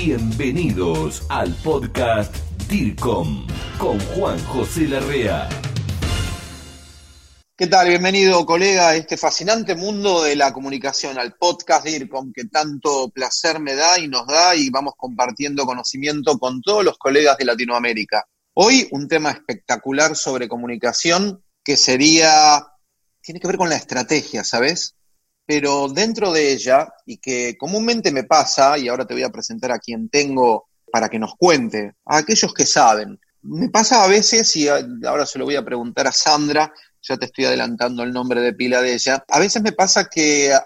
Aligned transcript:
Bienvenidos 0.00 1.24
al 1.28 1.52
podcast 1.54 2.32
DIRCOM 2.68 3.44
con 3.78 3.98
Juan 3.98 4.38
José 4.44 4.86
Larrea. 4.86 5.48
¿Qué 7.56 7.66
tal? 7.66 7.88
Bienvenido, 7.88 8.46
colega, 8.46 8.90
a 8.90 8.94
este 8.94 9.16
fascinante 9.16 9.74
mundo 9.74 10.22
de 10.22 10.36
la 10.36 10.52
comunicación, 10.52 11.18
al 11.18 11.34
podcast 11.34 11.84
DIRCOM, 11.84 12.32
que 12.32 12.44
tanto 12.44 13.08
placer 13.08 13.58
me 13.58 13.74
da 13.74 13.98
y 13.98 14.06
nos 14.06 14.28
da 14.28 14.54
y 14.54 14.70
vamos 14.70 14.94
compartiendo 14.96 15.66
conocimiento 15.66 16.38
con 16.38 16.62
todos 16.62 16.84
los 16.84 16.96
colegas 16.96 17.36
de 17.36 17.46
Latinoamérica. 17.46 18.24
Hoy 18.54 18.86
un 18.92 19.08
tema 19.08 19.32
espectacular 19.32 20.14
sobre 20.14 20.46
comunicación 20.46 21.42
que 21.64 21.76
sería, 21.76 22.64
tiene 23.20 23.40
que 23.40 23.48
ver 23.48 23.56
con 23.56 23.68
la 23.68 23.76
estrategia, 23.76 24.44
¿sabes? 24.44 24.94
Pero 25.48 25.88
dentro 25.88 26.30
de 26.30 26.52
ella, 26.52 26.86
y 27.06 27.16
que 27.16 27.56
comúnmente 27.56 28.12
me 28.12 28.24
pasa, 28.24 28.76
y 28.76 28.86
ahora 28.86 29.06
te 29.06 29.14
voy 29.14 29.22
a 29.22 29.30
presentar 29.30 29.72
a 29.72 29.78
quien 29.78 30.10
tengo 30.10 30.68
para 30.92 31.08
que 31.08 31.18
nos 31.18 31.36
cuente, 31.38 31.94
a 32.04 32.18
aquellos 32.18 32.52
que 32.52 32.66
saben, 32.66 33.18
me 33.40 33.70
pasa 33.70 34.04
a 34.04 34.08
veces, 34.08 34.54
y 34.56 34.68
ahora 34.68 35.24
se 35.24 35.38
lo 35.38 35.46
voy 35.46 35.56
a 35.56 35.64
preguntar 35.64 36.06
a 36.06 36.12
Sandra, 36.12 36.70
ya 37.00 37.16
te 37.16 37.24
estoy 37.24 37.46
adelantando 37.46 38.02
el 38.02 38.12
nombre 38.12 38.42
de 38.42 38.52
pila 38.52 38.82
de 38.82 38.92
ella, 38.92 39.24
a 39.26 39.38
veces 39.38 39.62
me 39.62 39.72
pasa 39.72 40.10
que 40.10 40.52
eh, 40.52 40.60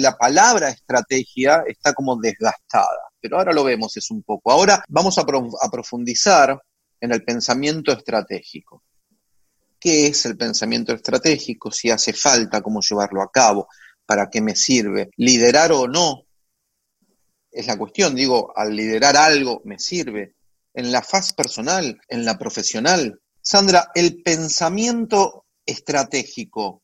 la 0.00 0.16
palabra 0.16 0.70
estrategia 0.70 1.62
está 1.64 1.94
como 1.94 2.16
desgastada, 2.16 3.12
pero 3.20 3.38
ahora 3.38 3.52
lo 3.52 3.62
vemos 3.62 3.96
es 3.96 4.10
un 4.10 4.24
poco. 4.24 4.50
Ahora 4.50 4.82
vamos 4.88 5.18
a, 5.18 5.20
a 5.20 5.70
profundizar 5.70 6.60
en 7.00 7.12
el 7.12 7.22
pensamiento 7.22 7.92
estratégico. 7.92 8.82
¿Qué 9.78 10.08
es 10.08 10.26
el 10.26 10.36
pensamiento 10.36 10.92
estratégico? 10.92 11.70
Si 11.70 11.90
hace 11.90 12.12
falta, 12.12 12.60
cómo 12.60 12.80
llevarlo 12.80 13.22
a 13.22 13.30
cabo, 13.30 13.68
para 14.06 14.30
qué 14.30 14.40
me 14.40 14.56
sirve, 14.56 15.10
liderar 15.16 15.72
o 15.72 15.86
no, 15.88 16.26
es 17.56 17.66
la 17.66 17.78
cuestión. 17.78 18.14
Digo, 18.14 18.52
al 18.56 18.76
liderar 18.76 19.16
algo 19.16 19.62
me 19.64 19.78
sirve. 19.78 20.34
En 20.74 20.92
la 20.92 21.02
faz 21.02 21.32
personal, 21.32 21.98
en 22.08 22.24
la 22.24 22.38
profesional. 22.38 23.20
Sandra, 23.40 23.90
¿el 23.94 24.22
pensamiento 24.22 25.46
estratégico 25.64 26.82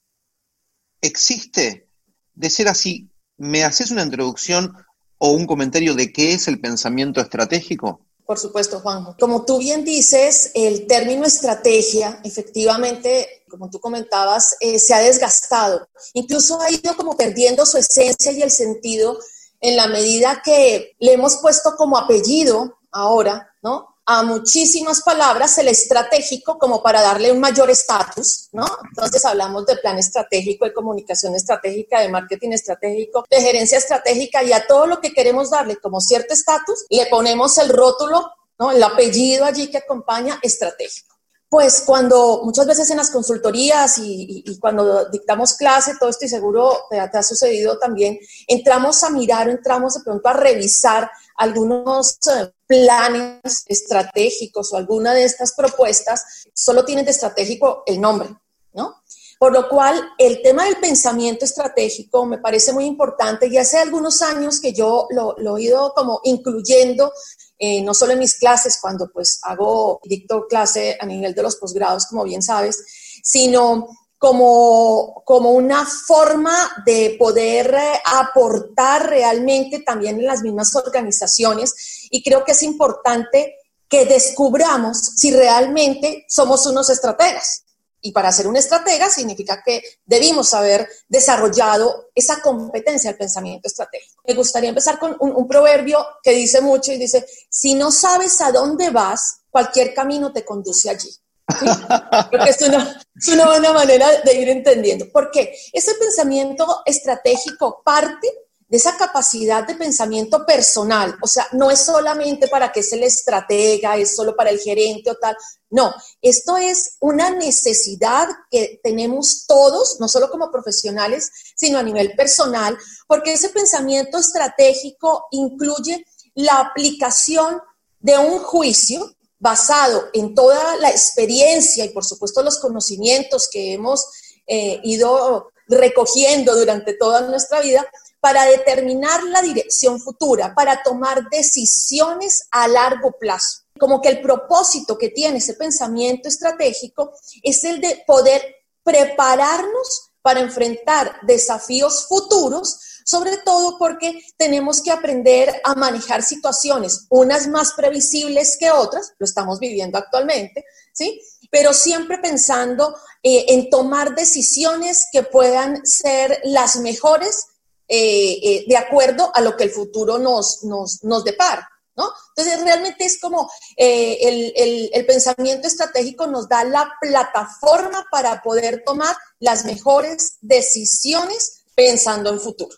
existe? 1.00 1.88
De 2.34 2.48
ser 2.48 2.68
así, 2.68 3.10
¿me 3.36 3.64
haces 3.64 3.90
una 3.90 4.02
introducción 4.02 4.72
o 5.18 5.32
un 5.32 5.46
comentario 5.46 5.94
de 5.94 6.10
qué 6.10 6.32
es 6.32 6.48
el 6.48 6.58
pensamiento 6.58 7.20
estratégico? 7.20 8.06
Por 8.24 8.38
supuesto, 8.38 8.80
Juanjo. 8.80 9.16
Como 9.18 9.44
tú 9.44 9.58
bien 9.58 9.84
dices, 9.84 10.52
el 10.54 10.86
término 10.86 11.24
estrategia, 11.24 12.20
efectivamente, 12.24 13.44
como 13.48 13.68
tú 13.68 13.80
comentabas, 13.80 14.56
eh, 14.60 14.78
se 14.78 14.94
ha 14.94 15.00
desgastado. 15.00 15.88
Incluso 16.14 16.60
ha 16.60 16.70
ido 16.70 16.96
como 16.96 17.16
perdiendo 17.16 17.66
su 17.66 17.78
esencia 17.78 18.32
y 18.32 18.42
el 18.42 18.50
sentido 18.50 19.18
en 19.60 19.76
la 19.76 19.86
medida 19.86 20.42
que 20.44 20.96
le 20.98 21.12
hemos 21.12 21.36
puesto 21.36 21.74
como 21.76 21.98
apellido 21.98 22.78
ahora, 22.90 23.54
¿no? 23.62 23.91
A 24.04 24.22
muchísimas 24.24 25.02
palabras 25.02 25.56
el 25.58 25.68
estratégico 25.68 26.58
como 26.58 26.82
para 26.82 27.00
darle 27.02 27.30
un 27.30 27.38
mayor 27.38 27.70
estatus, 27.70 28.48
¿no? 28.52 28.66
Entonces 28.88 29.24
hablamos 29.24 29.64
de 29.66 29.76
plan 29.76 29.98
estratégico, 29.98 30.64
de 30.64 30.72
comunicación 30.72 31.34
estratégica, 31.36 32.00
de 32.00 32.08
marketing 32.08 32.50
estratégico, 32.50 33.24
de 33.30 33.40
gerencia 33.40 33.78
estratégica 33.78 34.42
y 34.42 34.52
a 34.52 34.66
todo 34.66 34.86
lo 34.86 35.00
que 35.00 35.12
queremos 35.12 35.50
darle 35.50 35.76
como 35.76 36.00
cierto 36.00 36.34
estatus, 36.34 36.84
le 36.90 37.06
ponemos 37.06 37.56
el 37.58 37.68
rótulo, 37.68 38.32
¿no? 38.58 38.72
El 38.72 38.82
apellido 38.82 39.44
allí 39.44 39.70
que 39.70 39.78
acompaña 39.78 40.38
estratégico. 40.42 41.12
Pues 41.48 41.82
cuando 41.82 42.40
muchas 42.44 42.66
veces 42.66 42.90
en 42.90 42.96
las 42.96 43.10
consultorías 43.10 43.98
y, 43.98 44.58
cuando 44.58 45.10
dictamos 45.10 45.52
clase, 45.52 45.92
todo 46.00 46.08
esto 46.08 46.24
y 46.24 46.28
seguro 46.28 46.86
te, 46.88 46.96
te, 46.96 47.18
ha 47.18 47.22
sucedido 47.22 47.78
también, 47.78 48.18
entramos 48.46 49.04
a 49.04 49.10
mirar 49.10 49.50
entramos 49.50 49.94
de 49.94 50.00
pronto 50.00 50.28
a 50.30 50.32
revisar 50.32 51.10
algunos 51.36 52.18
eh, 52.28 52.52
planes 52.72 53.64
estratégicos 53.66 54.72
o 54.72 54.76
alguna 54.76 55.12
de 55.12 55.24
estas 55.24 55.54
propuestas, 55.54 56.46
solo 56.54 56.84
tienen 56.84 57.04
de 57.04 57.10
estratégico 57.10 57.82
el 57.86 58.00
nombre, 58.00 58.30
¿no? 58.72 59.02
Por 59.38 59.52
lo 59.52 59.68
cual, 59.68 60.00
el 60.18 60.40
tema 60.40 60.64
del 60.64 60.76
pensamiento 60.76 61.44
estratégico 61.44 62.24
me 62.24 62.38
parece 62.38 62.72
muy 62.72 62.86
importante 62.86 63.48
y 63.48 63.58
hace 63.58 63.78
algunos 63.78 64.22
años 64.22 64.60
que 64.60 64.72
yo 64.72 65.08
lo, 65.10 65.56
he 65.58 65.62
ido 65.62 65.92
como 65.94 66.20
incluyendo 66.24 67.12
eh, 67.58 67.82
no 67.82 67.92
solo 67.92 68.12
en 68.12 68.20
mis 68.20 68.38
clases, 68.38 68.78
cuando 68.80 69.10
pues 69.12 69.40
hago, 69.42 70.00
dicto 70.04 70.46
clase 70.48 70.96
a 70.98 71.06
nivel 71.06 71.34
de 71.34 71.42
los 71.42 71.56
posgrados, 71.56 72.06
como 72.06 72.24
bien 72.24 72.40
sabes, 72.40 72.84
sino 73.22 73.88
como, 74.22 75.24
como 75.24 75.50
una 75.50 75.84
forma 75.84 76.56
de 76.86 77.16
poder 77.18 77.74
eh, 77.74 78.00
aportar 78.04 79.10
realmente 79.10 79.80
también 79.80 80.20
en 80.20 80.26
las 80.26 80.42
mismas 80.42 80.76
organizaciones. 80.76 82.06
Y 82.08 82.22
creo 82.22 82.44
que 82.44 82.52
es 82.52 82.62
importante 82.62 83.56
que 83.88 84.04
descubramos 84.04 84.96
si 85.16 85.32
realmente 85.32 86.24
somos 86.28 86.64
unos 86.66 86.88
estrategas. 86.88 87.64
Y 88.00 88.12
para 88.12 88.30
ser 88.30 88.46
un 88.46 88.54
estratega 88.54 89.10
significa 89.10 89.60
que 89.60 89.82
debimos 90.04 90.54
haber 90.54 90.88
desarrollado 91.08 92.10
esa 92.14 92.40
competencia 92.40 93.10
del 93.10 93.18
pensamiento 93.18 93.66
estratégico. 93.66 94.22
Me 94.24 94.34
gustaría 94.34 94.68
empezar 94.68 95.00
con 95.00 95.16
un, 95.18 95.48
proverbio 95.48 95.98
que 96.22 96.30
dice 96.30 96.60
mucho 96.60 96.92
y 96.92 96.96
dice, 96.96 97.26
si 97.50 97.74
no 97.74 97.90
sabes 97.90 98.40
a 98.40 98.52
dónde 98.52 98.90
vas, 98.90 99.40
cualquier 99.50 99.92
camino 99.92 100.32
te 100.32 100.44
conduce 100.44 100.88
allí. 100.88 101.10
Porque 101.46 102.50
es 102.50 102.62
una, 102.62 103.02
es 103.14 103.28
una 103.28 103.46
buena 103.46 103.72
manera 103.72 104.08
de 104.24 104.34
ir 104.34 104.48
entendiendo. 104.48 105.10
¿Por 105.10 105.30
qué? 105.30 105.54
Ese 105.72 105.94
pensamiento 105.94 106.82
estratégico 106.86 107.82
parte 107.84 108.28
de 108.72 108.78
esa 108.78 108.96
capacidad 108.96 109.66
de 109.66 109.74
pensamiento 109.74 110.46
personal. 110.46 111.14
O 111.20 111.26
sea, 111.26 111.46
no 111.52 111.70
es 111.70 111.78
solamente 111.80 112.48
para 112.48 112.72
que 112.72 112.80
es 112.80 112.90
el 112.94 113.02
estratega, 113.02 113.98
es 113.98 114.16
solo 114.16 114.34
para 114.34 114.48
el 114.48 114.58
gerente 114.58 115.10
o 115.10 115.16
tal. 115.16 115.36
No, 115.68 115.94
esto 116.22 116.56
es 116.56 116.96
una 117.00 117.28
necesidad 117.28 118.28
que 118.50 118.80
tenemos 118.82 119.44
todos, 119.46 120.00
no 120.00 120.08
solo 120.08 120.30
como 120.30 120.50
profesionales, 120.50 121.30
sino 121.54 121.76
a 121.76 121.82
nivel 121.82 122.14
personal, 122.16 122.78
porque 123.06 123.34
ese 123.34 123.50
pensamiento 123.50 124.16
estratégico 124.16 125.26
incluye 125.32 126.06
la 126.34 126.60
aplicación 126.60 127.60
de 128.00 128.16
un 128.16 128.38
juicio 128.38 129.14
basado 129.42 130.08
en 130.12 130.36
toda 130.36 130.76
la 130.76 130.88
experiencia 130.88 131.84
y 131.84 131.88
por 131.88 132.04
supuesto 132.04 132.44
los 132.44 132.60
conocimientos 132.60 133.48
que 133.50 133.72
hemos 133.72 134.06
eh, 134.46 134.80
ido 134.84 135.50
recogiendo 135.66 136.54
durante 136.54 136.94
toda 136.94 137.22
nuestra 137.22 137.60
vida 137.60 137.84
para 138.20 138.44
determinar 138.44 139.20
la 139.24 139.42
dirección 139.42 140.00
futura, 140.00 140.54
para 140.54 140.84
tomar 140.84 141.28
decisiones 141.28 142.46
a 142.52 142.68
largo 142.68 143.18
plazo. 143.18 143.62
Como 143.80 144.00
que 144.00 144.10
el 144.10 144.22
propósito 144.22 144.96
que 144.96 145.08
tiene 145.08 145.38
ese 145.38 145.54
pensamiento 145.54 146.28
estratégico 146.28 147.12
es 147.42 147.64
el 147.64 147.80
de 147.80 148.04
poder 148.06 148.42
prepararnos 148.84 150.11
para 150.22 150.40
enfrentar 150.40 151.16
desafíos 151.22 152.06
futuros, 152.08 152.78
sobre 153.04 153.36
todo 153.38 153.78
porque 153.78 154.20
tenemos 154.36 154.80
que 154.80 154.92
aprender 154.92 155.60
a 155.64 155.74
manejar 155.74 156.22
situaciones, 156.22 157.06
unas 157.10 157.48
más 157.48 157.72
previsibles 157.72 158.56
que 158.58 158.70
otras, 158.70 159.12
lo 159.18 159.24
estamos 159.24 159.58
viviendo 159.58 159.98
actualmente, 159.98 160.64
¿sí? 160.92 161.20
Pero 161.50 161.72
siempre 161.72 162.18
pensando 162.18 162.96
eh, 163.22 163.46
en 163.48 163.68
tomar 163.68 164.14
decisiones 164.14 165.08
que 165.12 165.24
puedan 165.24 165.84
ser 165.84 166.40
las 166.44 166.76
mejores 166.76 167.46
eh, 167.88 168.38
eh, 168.42 168.64
de 168.66 168.76
acuerdo 168.76 169.30
a 169.34 169.40
lo 169.40 169.56
que 169.56 169.64
el 169.64 169.70
futuro 169.70 170.18
nos, 170.18 170.64
nos, 170.64 171.02
nos 171.04 171.24
depara. 171.24 171.68
¿No? 171.96 172.10
Entonces, 172.34 172.64
realmente 172.64 173.04
es 173.04 173.20
como 173.20 173.50
eh, 173.76 174.16
el, 174.22 174.52
el, 174.56 174.90
el, 174.94 175.06
pensamiento 175.06 175.68
estratégico 175.68 176.26
nos 176.26 176.48
da 176.48 176.64
la 176.64 176.90
plataforma 177.00 178.06
para 178.10 178.42
poder 178.42 178.82
tomar 178.86 179.14
las 179.40 179.66
mejores 179.66 180.38
decisiones 180.40 181.64
pensando 181.74 182.30
en 182.30 182.40
futuro. 182.40 182.74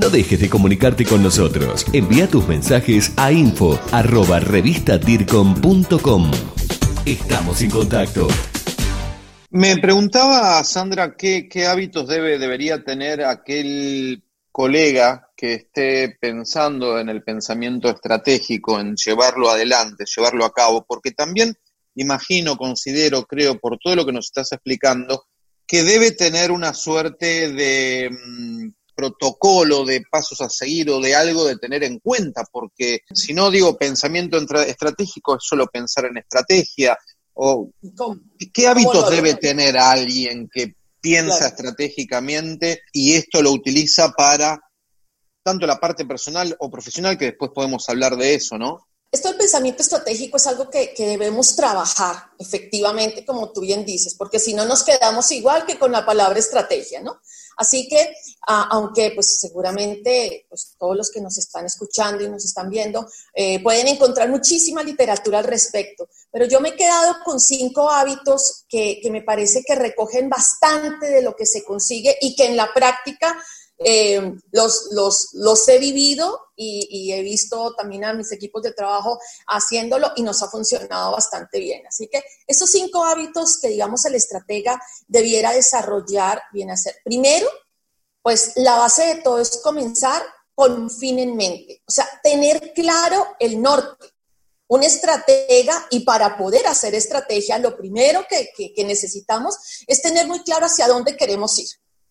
No 0.00 0.08
dejes 0.08 0.40
de 0.40 0.48
comunicarte 0.48 1.04
con 1.04 1.22
nosotros. 1.22 1.84
Envía 1.92 2.26
tus 2.26 2.48
mensajes 2.48 3.12
a 3.16 3.32
info 3.32 3.78
arroba 3.92 4.40
revistadircom.com. 4.40 6.30
Estamos 7.04 7.60
en 7.60 7.70
contacto. 7.70 8.28
Me 9.50 9.76
preguntaba, 9.78 10.62
Sandra, 10.64 11.16
qué, 11.16 11.48
qué 11.48 11.66
hábitos 11.66 12.08
debe, 12.08 12.38
debería 12.38 12.84
tener 12.84 13.24
aquel 13.24 14.22
colega 14.52 15.29
que 15.40 15.54
esté 15.54 16.18
pensando 16.20 16.98
en 16.98 17.08
el 17.08 17.22
pensamiento 17.22 17.88
estratégico, 17.88 18.78
en 18.78 18.94
llevarlo 18.94 19.48
adelante, 19.48 20.04
llevarlo 20.04 20.44
a 20.44 20.52
cabo, 20.52 20.84
porque 20.86 21.12
también 21.12 21.56
imagino, 21.94 22.58
considero, 22.58 23.24
creo, 23.24 23.58
por 23.58 23.78
todo 23.78 23.96
lo 23.96 24.04
que 24.04 24.12
nos 24.12 24.26
estás 24.26 24.52
explicando, 24.52 25.24
que 25.66 25.82
debe 25.82 26.10
tener 26.10 26.52
una 26.52 26.74
suerte 26.74 27.50
de 27.54 28.10
mm, 28.10 28.68
protocolo, 28.94 29.86
de 29.86 30.02
pasos 30.10 30.42
a 30.42 30.50
seguir 30.50 30.90
o 30.90 31.00
de 31.00 31.14
algo 31.14 31.46
de 31.46 31.56
tener 31.56 31.84
en 31.84 32.00
cuenta, 32.00 32.44
porque 32.52 33.00
si 33.10 33.32
no 33.32 33.50
digo 33.50 33.78
pensamiento 33.78 34.36
estratégico 34.36 35.36
es 35.36 35.42
solo 35.42 35.68
pensar 35.68 36.04
en 36.04 36.18
estrategia, 36.18 36.98
o 37.32 37.70
¿qué 38.52 38.68
hábitos 38.68 39.10
debe 39.10 39.36
tener 39.36 39.78
alguien 39.78 40.50
que 40.52 40.74
piensa 41.00 41.46
estratégicamente 41.46 42.82
y 42.92 43.14
esto 43.14 43.40
lo 43.40 43.52
utiliza 43.52 44.10
para 44.10 44.60
tanto 45.50 45.66
la 45.66 45.80
parte 45.80 46.04
personal 46.04 46.56
o 46.60 46.70
profesional, 46.70 47.18
que 47.18 47.26
después 47.26 47.50
podemos 47.52 47.88
hablar 47.88 48.16
de 48.16 48.34
eso, 48.34 48.56
¿no? 48.56 48.86
Esto 49.12 49.28
del 49.28 49.38
pensamiento 49.38 49.82
estratégico 49.82 50.36
es 50.36 50.46
algo 50.46 50.70
que, 50.70 50.94
debemos 50.96 51.56
trabajar, 51.56 52.30
efectivamente, 52.38 53.24
como 53.24 53.50
tú 53.50 53.62
bien 53.62 53.84
dices, 53.84 54.14
porque 54.14 54.38
si 54.38 54.54
no 54.54 54.64
nos 54.64 54.84
quedamos 54.84 55.32
igual 55.32 55.66
que 55.66 55.80
con 55.80 55.90
la 55.90 56.06
palabra 56.06 56.38
estrategia, 56.38 57.00
¿no? 57.02 57.20
Así 57.56 57.88
que, 57.88 58.14
aunque 58.46 59.10
pues 59.14 59.40
seguramente 59.40 60.46
pues, 60.48 60.76
todos 60.78 60.96
los 60.96 61.10
que 61.10 61.20
nos 61.20 61.36
están 61.38 61.66
escuchando 61.66 62.22
y 62.22 62.28
nos 62.30 62.44
están 62.44 62.70
viendo 62.70 63.06
eh, 63.34 63.60
pueden 63.62 63.88
encontrar 63.88 64.30
muchísima 64.30 64.82
literatura 64.82 65.40
al 65.40 65.44
respecto, 65.44 66.08
pero 66.30 66.46
yo 66.46 66.60
me 66.60 66.70
he 66.70 66.76
quedado 66.76 67.16
con 67.24 67.40
cinco 67.40 67.90
hábitos 67.90 68.64
que, 68.68 69.00
que 69.02 69.10
me 69.10 69.22
parece 69.22 69.62
que 69.66 69.74
recogen 69.74 70.30
bastante 70.30 71.10
de 71.10 71.20
lo 71.20 71.34
que 71.34 71.44
se 71.44 71.64
consigue 71.64 72.16
y 72.20 72.36
que 72.36 72.46
en 72.46 72.56
la 72.56 72.72
práctica 72.72 73.36
eh, 73.82 74.34
los, 74.52 74.88
los, 74.92 75.30
los, 75.32 75.66
he 75.68 75.78
vivido 75.78 76.48
y, 76.54 77.12
he 77.12 77.22
visto 77.22 77.74
también 77.74 78.04
a 78.04 78.12
mis 78.12 78.30
equipos 78.30 78.62
de 78.62 78.74
trabajo 78.74 79.18
haciéndolo 79.46 80.12
y 80.16 80.22
nos 80.22 80.42
ha 80.42 80.50
funcionado 80.50 81.12
bastante 81.12 81.58
bien. 81.58 81.86
Así 81.86 82.06
que 82.08 82.22
esos 82.46 82.70
cinco 82.70 83.02
hábitos 83.02 83.58
que, 83.58 83.68
digamos, 83.68 84.04
el 84.04 84.16
estratega 84.16 84.78
debiera 85.08 85.52
desarrollar, 85.52 86.42
bien 86.52 86.70
hacer. 86.70 86.96
Primero, 87.02 87.48
pues 88.20 88.52
la 88.56 88.76
base 88.76 89.06
de 89.06 89.22
todo 89.22 89.38
es 89.40 89.60
comenzar 89.62 90.22
con 90.54 90.72
un 90.72 90.90
fin 90.90 91.18
en 91.18 91.34
mente, 91.34 91.82
o 91.86 91.90
sea, 91.90 92.06
tener 92.22 92.74
claro 92.74 93.28
el 93.38 93.62
norte. 93.62 94.08
Un 94.66 94.82
estratega, 94.84 95.86
y 95.90 96.00
para 96.00 96.36
poder 96.36 96.66
hacer 96.66 96.94
estrategia, 96.94 97.58
lo 97.58 97.76
primero 97.76 98.24
que, 98.28 98.50
que, 98.54 98.72
que 98.72 98.84
necesitamos 98.84 99.56
es 99.86 100.00
tener 100.02 100.28
muy 100.28 100.44
claro 100.44 100.66
hacia 100.66 100.86
dónde 100.86 101.16
queremos 101.16 101.58
ir, 101.58 101.68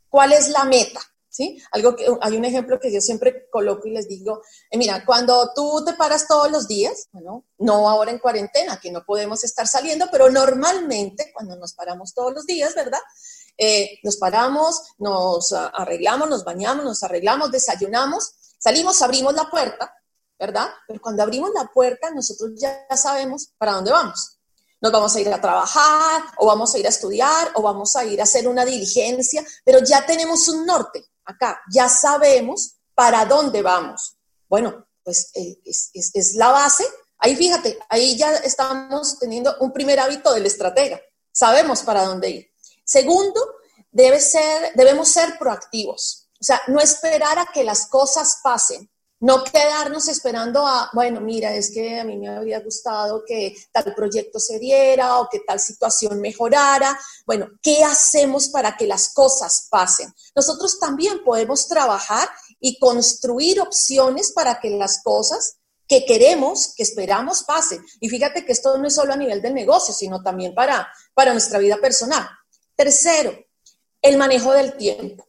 cuál 0.10 0.34
es 0.34 0.50
la 0.50 0.66
meta, 0.66 1.00
¿sí? 1.30 1.62
Algo 1.72 1.96
que, 1.96 2.06
hay 2.22 2.36
un 2.36 2.46
ejemplo 2.46 2.80
que 2.80 2.92
yo 2.92 3.00
siempre 3.00 3.48
coloco 3.50 3.88
y 3.88 3.92
les 3.92 4.08
digo, 4.08 4.42
eh, 4.70 4.78
mira, 4.78 5.06
cuando 5.06 5.52
tú 5.56 5.84
te 5.86 5.94
paras 5.94 6.28
todos 6.28 6.52
los 6.52 6.68
días, 6.68 7.08
bueno, 7.12 7.46
no 7.60 7.88
ahora 7.88 8.12
en 8.12 8.20
cuarentena, 8.20 8.80
que 8.80 8.92
no 8.92 9.06
podemos 9.06 9.44
estar 9.44 9.68
saliendo, 9.68 10.08
pero 10.12 10.30
normalmente 10.30 11.32
cuando 11.34 11.56
nos 11.56 11.74
paramos 11.74 12.14
todos 12.14 12.34
los 12.34 12.46
días, 12.46 12.76
¿verdad? 12.76 13.00
Eh, 13.58 14.00
nos 14.04 14.18
paramos, 14.18 14.82
nos 14.98 15.54
arreglamos, 15.54 16.30
nos 16.30 16.44
bañamos, 16.44 16.84
nos 16.84 17.04
arreglamos, 17.04 17.52
desayunamos, 17.52 18.32
salimos, 18.58 19.02
abrimos 19.02 19.34
la 19.34 19.50
puerta, 19.50 19.94
¿verdad? 20.38 20.68
Pero 20.88 21.02
cuando 21.02 21.24
abrimos 21.24 21.52
la 21.54 21.66
puerta, 21.66 22.10
nosotros 22.12 22.52
ya 22.58 22.88
sabemos 22.96 23.52
para 23.58 23.74
dónde 23.74 23.92
vamos. 23.92 24.38
Nos 24.82 24.94
vamos 24.94 25.14
a 25.14 25.20
ir 25.20 25.34
a 25.34 25.42
trabajar, 25.42 26.24
o 26.38 26.46
vamos 26.46 26.74
a 26.74 26.80
ir 26.80 26.86
a 26.86 26.90
estudiar, 26.90 27.52
o 27.56 27.62
vamos 27.62 27.98
a 27.98 28.06
ir 28.06 28.22
a 28.22 28.24
hacer 28.24 28.48
una 28.48 28.64
diligencia, 28.64 29.46
pero 29.66 29.80
ya 29.80 30.06
tenemos 30.06 30.48
un 30.48 30.66
norte 30.66 31.04
acá, 31.30 31.62
ya 31.72 31.88
sabemos 31.90 32.80
para 32.94 33.26
dónde 33.26 33.62
vamos. 33.62 34.18
Bueno, 34.48 34.86
pues 35.04 35.32
eh, 35.36 35.60
es, 35.64 36.36
la 36.36 36.50
base. 36.50 36.86
Ahí 37.18 37.36
fíjate, 37.36 37.78
ahí 37.90 38.18
ya 38.18 38.36
estamos 38.38 39.20
teniendo 39.20 39.56
un 39.60 39.72
primer 39.72 40.00
hábito 40.00 40.34
del 40.34 40.46
estratega. 40.46 41.00
Sabemos 41.32 41.84
para 41.84 42.04
dónde 42.04 42.30
ir. 42.30 42.52
Segundo, 42.84 43.40
debe 43.92 44.20
ser, 44.20 44.74
debemos 44.76 45.10
ser 45.10 45.38
proactivos. 45.38 46.30
O 46.40 46.44
sea, 46.44 46.62
no 46.68 46.80
esperar 46.80 47.38
a 47.40 47.48
que 47.54 47.64
las 47.64 47.88
cosas 47.88 48.40
pasen. 48.44 48.90
No 49.22 49.44
quedarnos 49.44 50.08
esperando 50.08 50.66
a, 50.66 50.90
bueno, 50.94 51.20
mira, 51.20 51.54
es 51.54 51.72
que 51.72 52.00
a 52.00 52.06
mí 52.06 52.18
me 52.18 52.30
habría 52.30 52.62
gustado 52.62 53.24
que 53.26 53.54
tal 53.74 53.94
proyecto 53.94 54.40
se 54.40 54.60
diera 54.60 55.20
o 55.20 55.28
que 55.30 55.42
tal 55.42 55.60
situación 55.60 56.22
mejorara. 56.22 56.98
Bueno, 57.26 57.50
¿qué 57.62 57.84
hacemos 57.84 58.48
para 58.48 58.78
que 58.78 58.88
las 58.88 59.14
cosas 59.14 59.68
pasen? 59.70 60.14
Nosotros 60.34 60.80
también 60.80 61.22
podemos 61.26 61.68
trabajar 61.68 62.30
y 62.62 62.80
construir 62.80 63.60
opciones 63.60 64.32
para 64.32 64.62
que 64.62 64.70
las 64.70 65.04
cosas 65.04 65.58
que 65.86 66.06
queremos, 66.06 66.74
que 66.76 66.84
esperamos 66.84 67.44
pasen. 67.44 67.84
Y 68.00 68.08
fíjate 68.08 68.46
que 68.46 68.54
esto 68.54 68.78
no 68.78 68.88
es 68.88 68.96
solo 68.96 69.14
a 69.14 69.18
nivel 69.18 69.42
del 69.42 69.54
negocio, 69.54 69.94
sino 69.94 70.24
también 70.24 70.56
para, 70.56 70.88
para 71.14 71.34
nuestra 71.34 71.60
vida 71.60 71.76
personal. 71.78 72.26
Tercero, 72.74 73.38
el 74.02 74.18
manejo 74.18 74.54
del 74.54 74.78
tiempo 74.78 75.29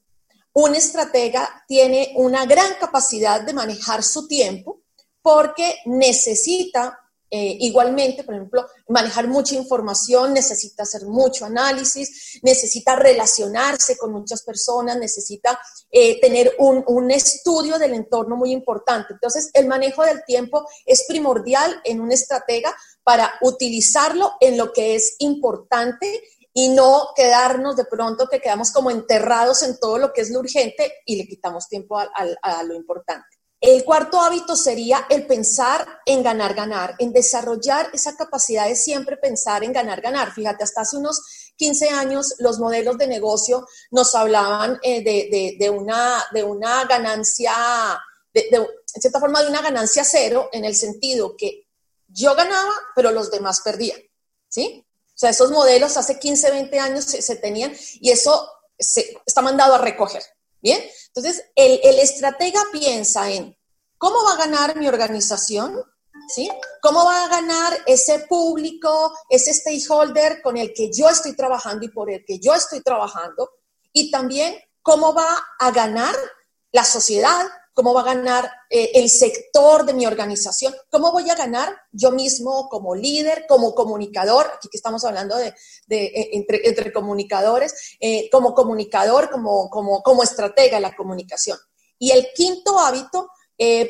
un 0.53 0.75
estratega 0.75 1.65
tiene 1.67 2.13
una 2.17 2.47
gran 2.47 2.75
capacidad 2.81 3.41
de 3.43 3.53
manejar 3.53 4.03
su 4.03 4.27
tiempo 4.27 4.83
porque 5.23 5.77
necesita 5.87 6.99
eh, 7.33 7.59
igualmente, 7.61 8.25
por 8.25 8.35
ejemplo, 8.35 8.67
manejar 8.89 9.29
mucha 9.29 9.55
información, 9.55 10.35
necesita 10.35 10.83
hacer 10.83 11.07
mucho 11.07 11.45
análisis, 11.45 12.41
necesita 12.43 12.97
relacionarse 12.97 13.97
con 13.97 14.11
muchas 14.11 14.43
personas, 14.43 14.99
necesita 14.99 15.61
eh, 15.93 16.21
tener 16.21 16.57
un, 16.59 16.83
un, 16.89 17.13
estudio 17.13 17.79
del 17.79 17.95
entorno 17.95 18.35
muy 18.35 18.51
importante. 18.51 19.13
Entonces, 19.13 19.49
el 19.55 19.69
manejo 19.69 20.03
del 20.03 20.25
tiempo 20.25 20.67
es 20.85 21.05
primordial 21.07 21.81
en 21.85 22.01
un 22.01 22.11
estratega 22.11 22.75
para 23.05 23.33
utilizarlo 23.43 24.33
en 24.41 24.57
lo 24.57 24.73
que 24.73 24.97
es 24.97 25.15
importante 25.21 26.25
y 26.53 26.71
no 26.71 27.11
quedarnos 27.15 27.77
de 27.77 27.85
pronto 27.85 28.29
que 28.29 28.41
quedamos 28.41 28.73
como 28.73 28.91
enterrados 28.91 29.63
en 29.63 29.79
todo 29.79 29.99
lo 29.99 30.13
que 30.13 30.23
es 30.23 30.31
lo 30.31 30.41
urgente 30.41 30.93
y 31.07 31.17
le 31.17 31.27
quitamos 31.27 31.69
tiempo 31.69 31.99
a, 31.99 32.63
lo 32.65 32.75
importante. 32.75 33.27
El 33.61 33.85
cuarto 33.85 34.21
hábito 34.21 34.57
sería 34.57 35.07
el 35.11 35.27
pensar 35.27 35.87
en 36.07 36.23
ganar, 36.23 36.55
ganar, 36.55 36.95
en 36.99 37.13
desarrollar 37.13 37.91
esa 37.93 38.17
capacidad 38.17 38.67
de 38.67 38.75
siempre 38.75 39.19
pensar 39.19 39.63
en 39.63 39.73
ganar, 39.73 40.01
ganar. 40.01 40.33
Fíjate, 40.33 40.65
hasta 40.65 40.81
hace 40.81 40.97
unos 40.97 41.53
15 41.57 41.91
años 41.91 42.37
los 42.39 42.59
modelos 42.59 42.97
de 42.97 43.07
negocio 43.07 43.67
nos 43.91 44.15
hablaban 44.15 44.79
eh, 44.83 45.05
de, 45.59 45.71
una, 45.71 46.25
de 46.33 46.43
una 46.43 46.87
ganancia, 46.87 47.53
de, 48.33 48.49
en 48.51 49.03
cierta 49.03 49.21
forma, 49.21 49.43
de 49.43 49.51
una 49.51 49.61
ganancia 49.61 50.05
cero, 50.05 50.49
en 50.53 50.65
el 50.65 50.75
sentido 50.75 51.37
que 51.37 51.67
yo 52.09 52.35
ganaba, 52.35 52.73
pero 52.97 53.11
los 53.13 53.31
demás 53.31 53.61
perdían. 53.61 54.01
¿Sí? 54.49 54.85
Sea, 55.21 55.29
esos 55.29 55.51
modelos 55.51 55.99
hace 55.99 56.19
15, 56.19 56.51
20 56.51 56.81
años 56.81 57.05
se, 57.05 57.37
tenían 57.37 57.77
y 58.01 58.11
eso 58.11 58.51
se, 58.79 59.19
está 59.27 59.43
mandado 59.43 59.75
a 59.75 59.79
recoger. 59.79 60.23
Bien, 60.63 60.83
entonces 61.09 61.45
el, 61.55 61.79
el 61.83 61.99
estratega 61.99 62.63
piensa 62.73 63.31
en 63.31 63.55
cómo 63.99 64.25
va 64.25 64.33
a 64.33 64.39
ganar 64.39 64.77
mi 64.79 64.89
organización, 64.89 65.79
¿sí? 66.35 66.51
¿Cómo 66.81 67.05
va 67.05 67.25
a 67.25 67.29
ganar 67.29 67.71
ese 67.85 68.21
público, 68.21 69.15
ese 69.29 69.53
stakeholder 69.53 70.41
con 70.41 70.57
el 70.57 70.73
que 70.73 70.91
yo 70.91 71.11
estoy 71.11 71.37
trabajando 71.37 71.85
y 71.85 71.91
por 71.91 72.11
el 72.11 72.25
que 72.25 72.39
yo 72.39 72.55
estoy 72.55 72.81
trabajando? 72.81 73.51
Y 73.93 74.11
también 74.11 74.59
cómo 74.81 75.13
va 75.13 75.37
a 75.59 75.71
ganar 75.71 76.17
la 76.73 76.85
sociedad, 76.85 77.47
cómo 77.73 77.95
va 77.95 78.03
a 78.03 78.15
ganar 78.15 78.51
eh, 78.69 78.91
el 78.95 79.09
sector 79.09 79.85
de 79.85 79.95
mi 79.95 80.07
organización, 80.07 80.75
cómo 80.91 81.13
voy 81.13 81.29
a 81.31 81.35
ganar 81.35 81.75
yo 81.93 82.11
mismo 82.11 82.69
como 82.69 82.95
líder, 82.95 83.47
como 83.49 83.75
comunicador, 83.75 84.47
aquí 84.55 84.69
que 84.69 84.77
estamos 84.77 85.05
hablando 85.05 85.37
de, 85.37 85.55
eh, 85.89 86.31
entre, 86.33 86.93
comunicadores, 86.93 87.97
eh, 88.01 88.29
como 88.31 88.55
comunicador, 88.55 89.31
como, 89.31 89.69
como, 89.71 90.03
como 90.03 90.23
estratega 90.23 90.77
de 90.77 90.83
la 90.83 90.97
comunicación. 90.97 91.59
Y 91.99 92.13
el 92.13 92.29
quinto 92.35 92.79
hábito, 92.79 93.29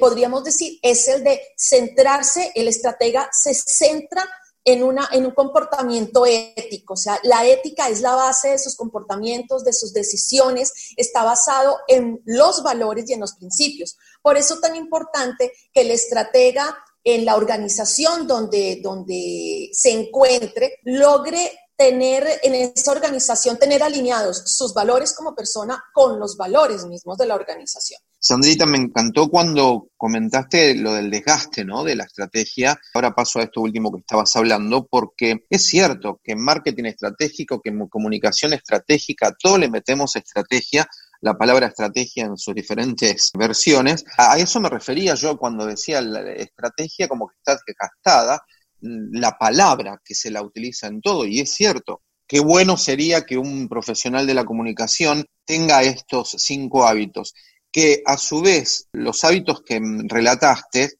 podríamos 0.00 0.42
decir, 0.42 0.80
es 0.82 1.06
el 1.06 1.22
de 1.22 1.40
centrarse, 1.56 2.50
el 2.56 2.66
estratega 2.66 3.30
se 3.30 3.54
centra 3.54 4.28
en, 4.72 4.84
una, 4.84 5.08
en 5.10 5.26
un 5.26 5.32
comportamiento 5.32 6.24
ético. 6.26 6.94
O 6.94 6.96
sea, 6.96 7.18
la 7.24 7.44
ética 7.44 7.88
es 7.88 8.00
la 8.02 8.14
base 8.14 8.50
de 8.50 8.58
sus 8.58 8.76
comportamientos, 8.76 9.64
de 9.64 9.72
sus 9.72 9.92
decisiones, 9.92 10.92
está 10.96 11.24
basado 11.24 11.78
en 11.88 12.20
los 12.24 12.62
valores 12.62 13.08
y 13.08 13.14
en 13.14 13.20
los 13.20 13.34
principios. 13.34 13.96
Por 14.22 14.36
eso 14.36 14.60
tan 14.60 14.76
importante 14.76 15.52
que 15.72 15.80
el 15.80 15.90
estratega 15.90 16.78
en 17.02 17.24
la 17.24 17.34
organización 17.34 18.28
donde, 18.28 18.80
donde 18.80 19.70
se 19.72 19.90
encuentre 19.90 20.78
logre 20.84 21.50
tener 21.76 22.28
en 22.42 22.54
esa 22.54 22.92
organización, 22.92 23.58
tener 23.58 23.82
alineados 23.82 24.42
sus 24.44 24.72
valores 24.72 25.14
como 25.14 25.34
persona 25.34 25.82
con 25.92 26.20
los 26.20 26.36
valores 26.36 26.84
mismos 26.84 27.16
de 27.18 27.26
la 27.26 27.34
organización. 27.34 28.00
Sandrita, 28.22 28.66
me 28.66 28.76
encantó 28.76 29.30
cuando 29.30 29.88
comentaste 29.96 30.74
lo 30.74 30.92
del 30.92 31.10
desgaste, 31.10 31.64
¿no? 31.64 31.82
De 31.84 31.96
la 31.96 32.04
estrategia. 32.04 32.78
Ahora 32.92 33.14
paso 33.14 33.38
a 33.38 33.44
esto 33.44 33.62
último 33.62 33.90
que 33.90 34.00
estabas 34.00 34.36
hablando, 34.36 34.86
porque 34.86 35.46
es 35.48 35.66
cierto 35.66 36.20
que 36.22 36.32
en 36.32 36.44
marketing 36.44 36.84
estratégico, 36.84 37.62
que 37.62 37.70
en 37.70 37.88
comunicación 37.88 38.52
estratégica, 38.52 39.34
todo 39.42 39.56
le 39.56 39.70
metemos 39.70 40.16
estrategia, 40.16 40.86
la 41.22 41.38
palabra 41.38 41.68
estrategia 41.68 42.26
en 42.26 42.36
sus 42.36 42.54
diferentes 42.54 43.30
versiones. 43.38 44.04
A 44.18 44.38
eso 44.38 44.60
me 44.60 44.68
refería 44.68 45.14
yo 45.14 45.38
cuando 45.38 45.64
decía 45.64 46.02
la 46.02 46.20
estrategia 46.32 47.08
como 47.08 47.26
que 47.26 47.36
está 47.38 47.58
desgastada, 47.66 48.44
la 48.82 49.38
palabra 49.38 49.98
que 50.04 50.14
se 50.14 50.30
la 50.30 50.42
utiliza 50.42 50.88
en 50.88 51.00
todo, 51.00 51.24
y 51.24 51.40
es 51.40 51.54
cierto. 51.54 52.02
Qué 52.26 52.38
bueno 52.38 52.76
sería 52.76 53.22
que 53.22 53.38
un 53.38 53.66
profesional 53.66 54.26
de 54.26 54.34
la 54.34 54.44
comunicación 54.44 55.24
tenga 55.46 55.82
estos 55.82 56.36
cinco 56.38 56.86
hábitos 56.86 57.34
que 57.72 58.02
a 58.04 58.16
su 58.16 58.40
vez 58.40 58.88
los 58.92 59.22
hábitos 59.24 59.62
que 59.62 59.80
relataste 60.08 60.94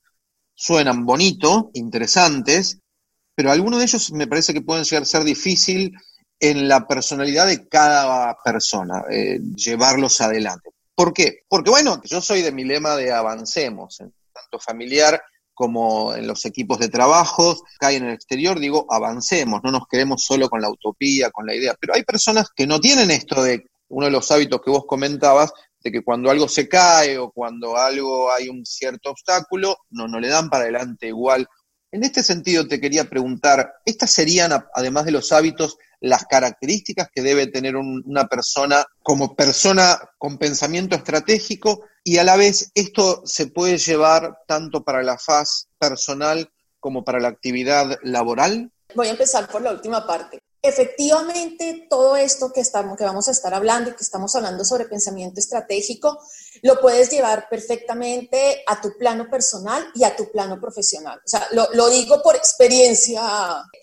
suenan 0.55 1.05
bonito, 1.07 1.71
interesantes, 1.75 2.79
pero 3.35 3.51
algunos 3.51 3.79
de 3.79 3.87
ellos 3.87 4.13
me 4.13 4.27
parece 4.27 4.53
que 4.53 4.61
pueden 4.61 4.85
llegar 4.85 5.03
a 5.03 5.07
ser 5.07 5.25
difícil 5.25 5.93
en 6.39 6.69
la 6.69 6.87
personalidad 6.87 7.47
de 7.47 7.69
cada 7.69 8.37
persona, 8.43 9.05
eh, 9.11 9.41
llevarlos 9.55 10.21
adelante. 10.21 10.71
¿Por 10.95 11.13
qué? 11.13 11.41
Porque 11.49 11.71
bueno, 11.71 12.01
yo 12.05 12.21
soy 12.21 12.43
de 12.43 12.53
mi 12.53 12.65
lema 12.65 12.97
de 12.97 13.13
avancemos, 13.13 13.99
tanto 14.33 14.59
familiar 14.59 15.23
como 15.55 16.15
en 16.15 16.27
los 16.27 16.47
equipos 16.47 16.79
de 16.79 16.89
trabajo, 16.89 17.63
acá 17.77 17.93
en 17.93 18.05
el 18.07 18.15
exterior, 18.15 18.59
digo, 18.59 18.87
avancemos, 18.89 19.61
no 19.63 19.71
nos 19.71 19.87
quedemos 19.87 20.25
solo 20.25 20.49
con 20.49 20.63
la 20.63 20.71
utopía, 20.71 21.31
con 21.31 21.45
la 21.45 21.55
idea. 21.55 21.75
Pero 21.79 21.95
hay 21.95 22.03
personas 22.03 22.49
que 22.55 22.67
no 22.67 22.81
tienen 22.81 23.11
esto 23.11 23.43
de 23.43 23.67
uno 23.89 24.07
de 24.07 24.13
los 24.13 24.31
hábitos 24.31 24.63
que 24.65 24.71
vos 24.71 24.85
comentabas, 24.87 25.53
de 25.83 25.93
que 25.93 26.03
cuando 26.03 26.31
algo 26.31 26.49
se 26.49 26.69
cae 26.69 27.19
o 27.19 27.31
cuando 27.31 27.77
algo 27.77 28.33
hay 28.33 28.49
un 28.49 28.65
cierto 28.65 29.11
obstáculo, 29.11 29.77
no, 29.91 30.09
no 30.09 30.21
le 30.21 30.29
dan 30.29 30.51
para 30.51 30.65
adelante 30.65 31.09
igual. 31.09 31.47
En 31.93 32.05
este 32.05 32.23
sentido 32.23 32.69
te 32.69 32.81
quería 32.81 33.09
preguntar, 33.09 33.73
¿estas 33.85 34.13
serían, 34.13 34.53
además 34.75 35.05
de 35.05 35.13
los 35.13 35.33
hábitos, 35.33 35.77
las 36.01 36.25
características 36.25 37.09
que 37.13 37.23
debe 37.23 37.47
tener 37.47 37.77
una 37.77 38.27
persona 38.27 38.85
como 39.03 39.35
persona 39.35 39.99
con 40.17 40.39
pensamiento 40.39 40.97
estratégico 40.97 41.85
y 42.05 42.19
a 42.19 42.25
la 42.25 42.37
vez 42.37 42.71
esto 42.75 43.23
se 43.27 43.49
puede 43.49 43.77
llevar 43.77 44.39
tanto 44.47 44.83
para 44.83 45.03
la 45.03 45.19
faz 45.19 45.69
personal 45.79 46.51
como 46.79 47.05
para 47.05 47.21
la 47.21 47.29
actividad 47.29 47.99
laboral? 48.03 48.73
Voy 48.95 49.09
a 49.09 49.11
empezar 49.11 49.49
por 49.49 49.63
la 49.63 49.73
última 49.73 50.07
parte. 50.07 50.40
Efectivamente, 50.63 51.87
todo 51.89 52.17
esto 52.17 52.53
que, 52.53 52.61
estamos, 52.61 52.99
que 52.99 53.05
vamos 53.05 53.29
a 53.29 53.31
estar 53.31 53.55
hablando 53.55 53.89
y 53.89 53.95
que 53.95 54.05
estamos 54.05 54.35
hablando 54.37 54.63
sobre 54.63 54.85
pensamiento 54.85 55.41
estratégico, 55.41 56.19
lo 56.63 56.79
puedes 56.81 57.11
llevar 57.11 57.49
perfectamente 57.49 58.63
a 58.67 58.79
tu 58.79 58.91
plano 58.99 59.31
personal 59.31 59.91
y 59.95 60.05
a 60.05 60.15
tu 60.15 60.31
plano 60.31 60.61
profesional. 60.61 61.19
O 61.25 61.29
sea, 61.29 61.49
lo, 61.53 61.89
digo 61.89 62.23
por 62.23 62.37
experiencia 62.37 63.23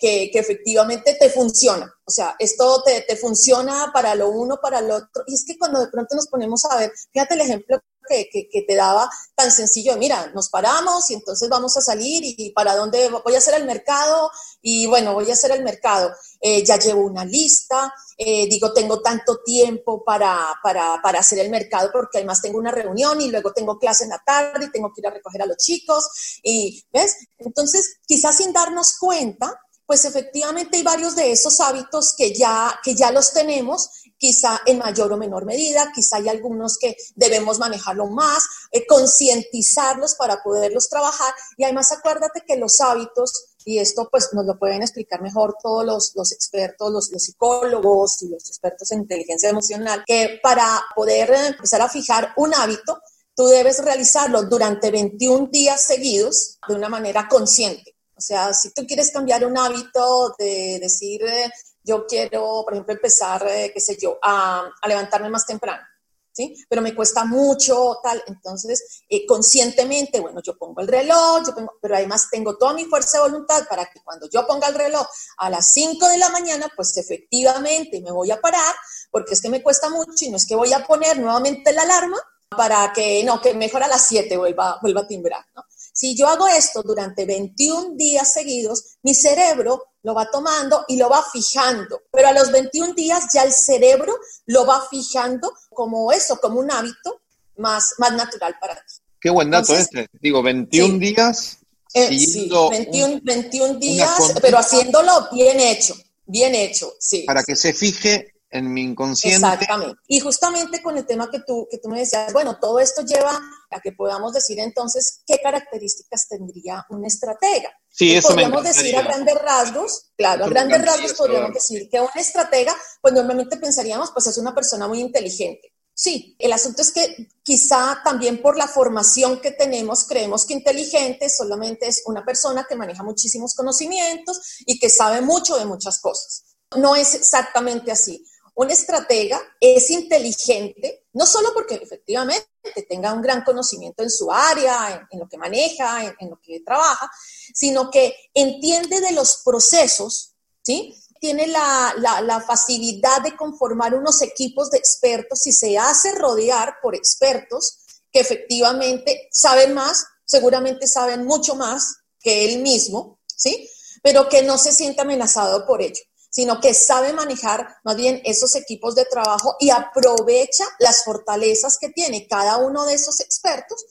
que, 0.00 0.30
que, 0.32 0.38
efectivamente 0.38 1.16
te 1.18 1.30
funciona. 1.30 1.92
O 2.04 2.10
sea, 2.12 2.36
esto 2.38 2.80
te, 2.84 3.00
te 3.02 3.16
funciona 3.16 3.90
para 3.92 4.14
lo 4.14 4.30
uno, 4.30 4.58
para 4.62 4.80
lo 4.80 4.96
otro. 4.96 5.24
Y 5.26 5.34
es 5.34 5.44
que 5.44 5.58
cuando 5.58 5.80
de 5.80 5.88
pronto 5.88 6.14
nos 6.14 6.28
ponemos 6.28 6.64
a 6.66 6.76
ver, 6.76 6.92
fíjate 7.12 7.34
el 7.34 7.40
ejemplo 7.40 7.80
que, 8.08 8.64
te 8.66 8.74
daba 8.74 9.08
tan 9.34 9.52
sencillo, 9.52 9.96
mira, 9.96 10.30
nos 10.34 10.48
paramos 10.48 11.10
y 11.10 11.14
entonces 11.14 11.48
vamos 11.48 11.76
a 11.76 11.80
salir 11.80 12.22
y 12.24 12.50
para 12.50 12.74
dónde 12.74 13.08
voy 13.08 13.34
a 13.34 13.38
hacer 13.38 13.54
el 13.54 13.64
mercado 13.64 14.30
y 14.62 14.86
bueno, 14.86 15.14
voy 15.14 15.30
a 15.30 15.34
hacer 15.34 15.52
el 15.52 15.62
mercado. 15.62 16.12
Eh, 16.40 16.64
ya 16.64 16.78
llevo 16.78 17.02
una 17.02 17.24
lista, 17.24 17.92
eh, 18.16 18.48
digo, 18.48 18.72
tengo 18.72 19.00
tanto 19.00 19.40
tiempo 19.44 20.02
para, 20.04 20.54
para, 20.62 21.00
para, 21.02 21.20
hacer 21.20 21.38
el 21.40 21.50
mercado 21.50 21.90
porque 21.92 22.18
además 22.18 22.42
tengo 22.42 22.58
una 22.58 22.70
reunión 22.70 23.20
y 23.20 23.30
luego 23.30 23.52
tengo 23.52 23.78
clase 23.78 24.04
en 24.04 24.10
la 24.10 24.22
tarde 24.24 24.66
y 24.66 24.72
tengo 24.72 24.92
que 24.92 25.00
ir 25.00 25.06
a 25.06 25.10
recoger 25.10 25.42
a 25.42 25.46
los 25.46 25.56
chicos 25.56 26.08
y, 26.42 26.84
¿ves? 26.92 27.16
Entonces, 27.38 27.98
quizás 28.06 28.36
sin 28.36 28.52
darnos 28.52 28.98
cuenta, 28.98 29.60
pues 29.88 30.04
efectivamente 30.04 30.76
hay 30.76 30.82
varios 30.82 31.16
de 31.16 31.32
esos 31.32 31.60
hábitos 31.60 32.14
que 32.14 32.34
ya, 32.34 32.78
que 32.84 32.94
ya 32.94 33.10
los 33.10 33.32
tenemos 33.32 33.88
quizá 34.18 34.60
en 34.66 34.78
mayor 34.78 35.12
o 35.12 35.16
menor 35.16 35.44
medida, 35.46 35.90
quizá 35.94 36.16
hay 36.16 36.28
algunos 36.28 36.76
que 36.78 36.96
debemos 37.14 37.58
manejarlo 37.58 38.06
más, 38.08 38.44
eh, 38.72 38.86
concientizarlos 38.86 40.16
para 40.16 40.42
poderlos 40.42 40.88
trabajar 40.88 41.32
y 41.56 41.64
además 41.64 41.92
acuérdate 41.92 42.42
que 42.46 42.56
los 42.56 42.80
hábitos, 42.80 43.54
y 43.64 43.78
esto 43.78 44.08
pues 44.10 44.28
nos 44.32 44.44
lo 44.44 44.58
pueden 44.58 44.82
explicar 44.82 45.22
mejor 45.22 45.56
todos 45.62 45.84
los, 46.14 46.32
expertos, 46.32 46.92
los, 46.92 47.10
los, 47.10 47.22
psicólogos 47.22 48.22
y 48.22 48.28
los 48.28 48.48
expertos 48.48 48.90
en 48.92 49.00
inteligencia 49.00 49.50
emocional, 49.50 50.02
que 50.06 50.40
para 50.42 50.82
poder 50.94 51.30
empezar 51.30 51.80
a 51.80 51.88
fijar 51.88 52.32
un 52.36 52.54
hábito, 52.54 53.00
tú 53.36 53.46
debes 53.46 53.82
realizarlo 53.84 54.42
durante 54.42 54.90
21 54.90 55.48
días 55.52 55.82
seguidos 55.82 56.58
de 56.66 56.74
una 56.74 56.88
manera 56.88 57.28
consciente. 57.28 57.94
O 58.16 58.20
sea, 58.20 58.52
si 58.52 58.72
tú 58.72 58.84
quieres 58.84 59.12
cambiar 59.12 59.46
un 59.46 59.56
hábito 59.56 60.34
de 60.36 60.80
decir, 60.80 61.22
eh, 61.22 61.48
yo 61.88 62.06
quiero, 62.06 62.62
por 62.64 62.74
ejemplo, 62.74 62.92
empezar, 62.92 63.46
eh, 63.48 63.70
qué 63.72 63.80
sé 63.80 63.96
yo, 63.96 64.18
a, 64.22 64.70
levantarme 64.86 65.30
más 65.30 65.46
temprano. 65.46 65.82
¿Sí? 66.30 66.54
Pero 66.68 66.82
me 66.82 66.94
cuesta 66.94 67.24
mucho, 67.24 67.98
tal. 68.00 68.22
Entonces, 68.28 69.02
eh, 69.08 69.26
conscientemente, 69.26 70.20
bueno, 70.20 70.40
yo 70.40 70.56
pongo 70.56 70.80
el 70.80 70.86
reloj, 70.86 71.44
yo 71.44 71.52
pongo, 71.52 71.72
pero 71.82 71.96
además 71.96 72.28
tengo 72.30 72.56
toda 72.56 72.74
mi 72.74 72.84
fuerza 72.84 73.18
de 73.18 73.28
voluntad 73.28 73.66
para 73.68 73.86
que 73.86 74.00
cuando 74.04 74.28
yo 74.30 74.46
ponga 74.46 74.68
el 74.68 74.74
reloj 74.74 75.04
a 75.38 75.50
las 75.50 75.72
5 75.72 76.06
de 76.06 76.18
la 76.18 76.28
mañana, 76.28 76.70
pues 76.76 76.96
efectivamente 76.96 78.00
me 78.02 78.12
voy 78.12 78.30
a 78.30 78.40
parar, 78.40 78.72
porque 79.10 79.34
es 79.34 79.42
que 79.42 79.48
me 79.48 79.64
cuesta 79.64 79.90
mucho 79.90 80.26
y 80.26 80.30
no 80.30 80.36
es 80.36 80.46
que 80.46 80.54
voy 80.54 80.72
a 80.72 80.86
poner 80.86 81.18
nuevamente 81.18 81.72
la 81.72 81.82
alarma 81.82 82.18
para 82.50 82.92
que, 82.92 83.24
no, 83.24 83.40
que 83.40 83.54
mejor 83.54 83.82
a 83.82 83.88
las 83.88 84.06
7 84.06 84.36
vuelva, 84.36 84.78
vuelva 84.80 85.00
a 85.00 85.08
timbrar, 85.08 85.44
¿no? 85.56 85.64
Si 85.98 86.14
yo 86.14 86.28
hago 86.28 86.46
esto 86.46 86.84
durante 86.84 87.26
21 87.26 87.96
días 87.96 88.32
seguidos, 88.32 88.98
mi 89.02 89.14
cerebro 89.14 89.82
lo 90.04 90.14
va 90.14 90.30
tomando 90.30 90.84
y 90.86 90.96
lo 90.96 91.08
va 91.08 91.24
fijando. 91.32 92.02
Pero 92.12 92.28
a 92.28 92.32
los 92.32 92.52
21 92.52 92.94
días 92.94 93.24
ya 93.34 93.42
el 93.42 93.52
cerebro 93.52 94.14
lo 94.46 94.64
va 94.64 94.86
fijando 94.88 95.52
como 95.70 96.12
eso, 96.12 96.38
como 96.40 96.60
un 96.60 96.70
hábito 96.70 97.20
más, 97.56 97.94
más 97.98 98.12
natural 98.12 98.54
para 98.60 98.76
ti. 98.76 98.94
Qué 99.20 99.28
buen 99.28 99.50
dato 99.50 99.74
este. 99.74 100.06
Digo, 100.22 100.40
21 100.40 101.00
días. 101.00 101.58
Eh, 101.92 102.16
sí, 102.16 102.48
21, 102.48 103.20
21 103.24 103.74
días, 103.80 104.34
pero 104.40 104.58
haciéndolo 104.58 105.26
bien 105.32 105.58
hecho, 105.58 105.96
bien 106.26 106.54
hecho, 106.54 106.94
sí. 107.00 107.24
Para 107.26 107.42
que 107.42 107.56
se 107.56 107.72
fije 107.72 108.34
en 108.50 108.72
mi 108.72 108.82
inconsciente. 108.82 109.46
Exactamente. 109.46 110.00
Y 110.06 110.20
justamente 110.20 110.82
con 110.82 110.96
el 110.96 111.06
tema 111.06 111.30
que 111.30 111.40
tú, 111.40 111.66
que 111.70 111.78
tú 111.78 111.88
me 111.88 112.00
decías, 112.00 112.32
bueno, 112.32 112.58
todo 112.58 112.80
esto 112.80 113.02
lleva 113.02 113.38
a 113.70 113.80
que 113.80 113.92
podamos 113.92 114.32
decir 114.32 114.58
entonces 114.58 115.22
qué 115.26 115.38
características 115.42 116.28
tendría 116.28 116.86
un 116.90 117.04
estratega. 117.04 117.70
Sí, 117.88 118.14
eso 118.14 118.28
podríamos 118.28 118.64
decir 118.64 118.96
a 118.96 119.02
grandes 119.02 119.34
rasgos, 119.34 120.12
claro, 120.16 120.46
a 120.46 120.48
grandes 120.48 120.84
rasgos 120.84 121.14
podríamos 121.14 121.52
decir 121.52 121.88
que 121.90 122.00
un 122.00 122.08
estratega, 122.14 122.74
pues 123.02 123.12
normalmente 123.14 123.56
pensaríamos, 123.56 124.10
pues 124.12 124.26
es 124.28 124.38
una 124.38 124.54
persona 124.54 124.86
muy 124.88 125.00
inteligente. 125.00 125.72
Sí, 126.00 126.36
el 126.38 126.52
asunto 126.52 126.80
es 126.82 126.92
que 126.92 127.28
quizá 127.42 128.00
también 128.04 128.40
por 128.40 128.56
la 128.56 128.68
formación 128.68 129.40
que 129.40 129.50
tenemos 129.50 130.06
creemos 130.06 130.46
que 130.46 130.54
inteligente 130.54 131.28
solamente 131.28 131.88
es 131.88 132.04
una 132.06 132.24
persona 132.24 132.64
que 132.68 132.76
maneja 132.76 133.02
muchísimos 133.02 133.52
conocimientos 133.56 134.58
y 134.64 134.78
que 134.78 134.90
sabe 134.90 135.22
mucho 135.22 135.56
de 135.56 135.64
muchas 135.64 136.00
cosas. 136.00 136.44
No 136.76 136.94
es 136.94 137.16
exactamente 137.16 137.90
así. 137.90 138.24
Un 138.58 138.72
estratega 138.72 139.40
es 139.60 139.88
inteligente, 139.88 141.06
no 141.12 141.26
solo 141.26 141.54
porque 141.54 141.76
efectivamente 141.76 142.48
tenga 142.88 143.12
un 143.12 143.22
gran 143.22 143.44
conocimiento 143.44 144.02
en 144.02 144.10
su 144.10 144.32
área, 144.32 145.06
en, 145.12 145.20
lo 145.20 145.28
que 145.28 145.38
maneja, 145.38 146.12
en, 146.18 146.28
lo 146.28 146.40
que 146.40 146.58
trabaja, 146.66 147.08
sino 147.54 147.88
que 147.88 148.16
entiende 148.34 149.00
de 149.00 149.12
los 149.12 149.42
procesos, 149.44 150.34
¿sí? 150.60 150.92
Tiene 151.20 151.46
la, 151.46 152.44
facilidad 152.44 153.22
de 153.22 153.36
conformar 153.36 153.94
unos 153.94 154.22
equipos 154.22 154.72
de 154.72 154.78
expertos 154.78 155.46
y 155.46 155.52
se 155.52 155.78
hace 155.78 156.16
rodear 156.16 156.78
por 156.82 156.96
expertos 156.96 157.78
que 158.10 158.18
efectivamente 158.18 159.28
saben 159.30 159.72
más, 159.72 160.04
seguramente 160.24 160.88
saben 160.88 161.24
mucho 161.26 161.54
más 161.54 161.98
que 162.18 162.44
él 162.46 162.60
mismo, 162.62 163.20
¿sí? 163.24 163.70
Pero 164.02 164.28
que 164.28 164.42
no 164.42 164.58
se 164.58 164.72
siente 164.72 165.02
amenazado 165.02 165.64
por 165.64 165.80
ello 165.80 166.02
sino 166.30 166.60
que 166.60 166.74
sabe 166.74 167.12
manejar 167.12 167.76
más 167.84 167.96
bien 167.96 168.20
esos 168.24 168.54
equipos 168.54 168.94
de 168.94 169.04
trabajo 169.04 169.56
y 169.60 169.70
aprovecha 169.70 170.64
las 170.78 171.04
fortalezas 171.04 171.78
que 171.80 171.88
tiene 171.88 172.26
cada 172.28 172.58
uno 172.58 172.84
de 172.84 172.94
esos 172.94 173.20
expertos 173.20 173.84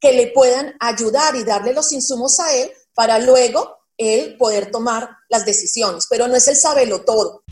que 0.00 0.12
le 0.12 0.28
puedan 0.28 0.74
ayudar 0.80 1.36
y 1.36 1.44
darle 1.44 1.72
los 1.72 1.92
insumos 1.92 2.40
a 2.40 2.54
él 2.54 2.70
para 2.94 3.18
luego 3.18 3.78
él 3.96 4.36
poder 4.38 4.70
tomar 4.70 5.08
las 5.28 5.46
decisiones. 5.46 6.06
Pero 6.10 6.28
no 6.28 6.36
es 6.36 6.46
el 6.48 6.56
sabelo 6.56 7.00
todo. 7.02 7.44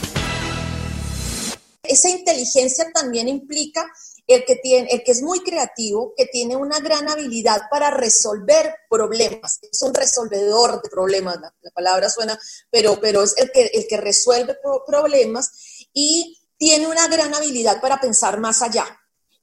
esa 1.90 2.08
inteligencia 2.08 2.90
también 2.92 3.28
implica 3.28 3.90
el 4.26 4.44
que, 4.44 4.56
tiene, 4.56 4.88
el 4.90 5.02
que 5.02 5.10
es 5.10 5.22
muy 5.22 5.40
creativo, 5.40 6.14
que 6.16 6.26
tiene 6.26 6.54
una 6.54 6.78
gran 6.78 7.08
habilidad 7.08 7.62
para 7.68 7.90
resolver 7.90 8.74
problemas. 8.88 9.58
Es 9.60 9.82
un 9.82 9.92
resolvedor 9.92 10.80
de 10.80 10.88
problemas, 10.88 11.38
la, 11.40 11.70
palabra 11.74 12.08
suena, 12.08 12.38
pero, 12.70 13.00
pero 13.00 13.24
es 13.24 13.36
el 13.36 13.50
que, 13.50 13.66
el 13.74 13.88
que 13.88 13.96
resuelve 13.96 14.56
problemas 14.86 15.50
y 15.92 16.38
tiene 16.56 16.86
una 16.86 17.08
gran 17.08 17.34
habilidad 17.34 17.80
para 17.80 18.00
pensar 18.00 18.38
más 18.38 18.62
allá, 18.62 18.86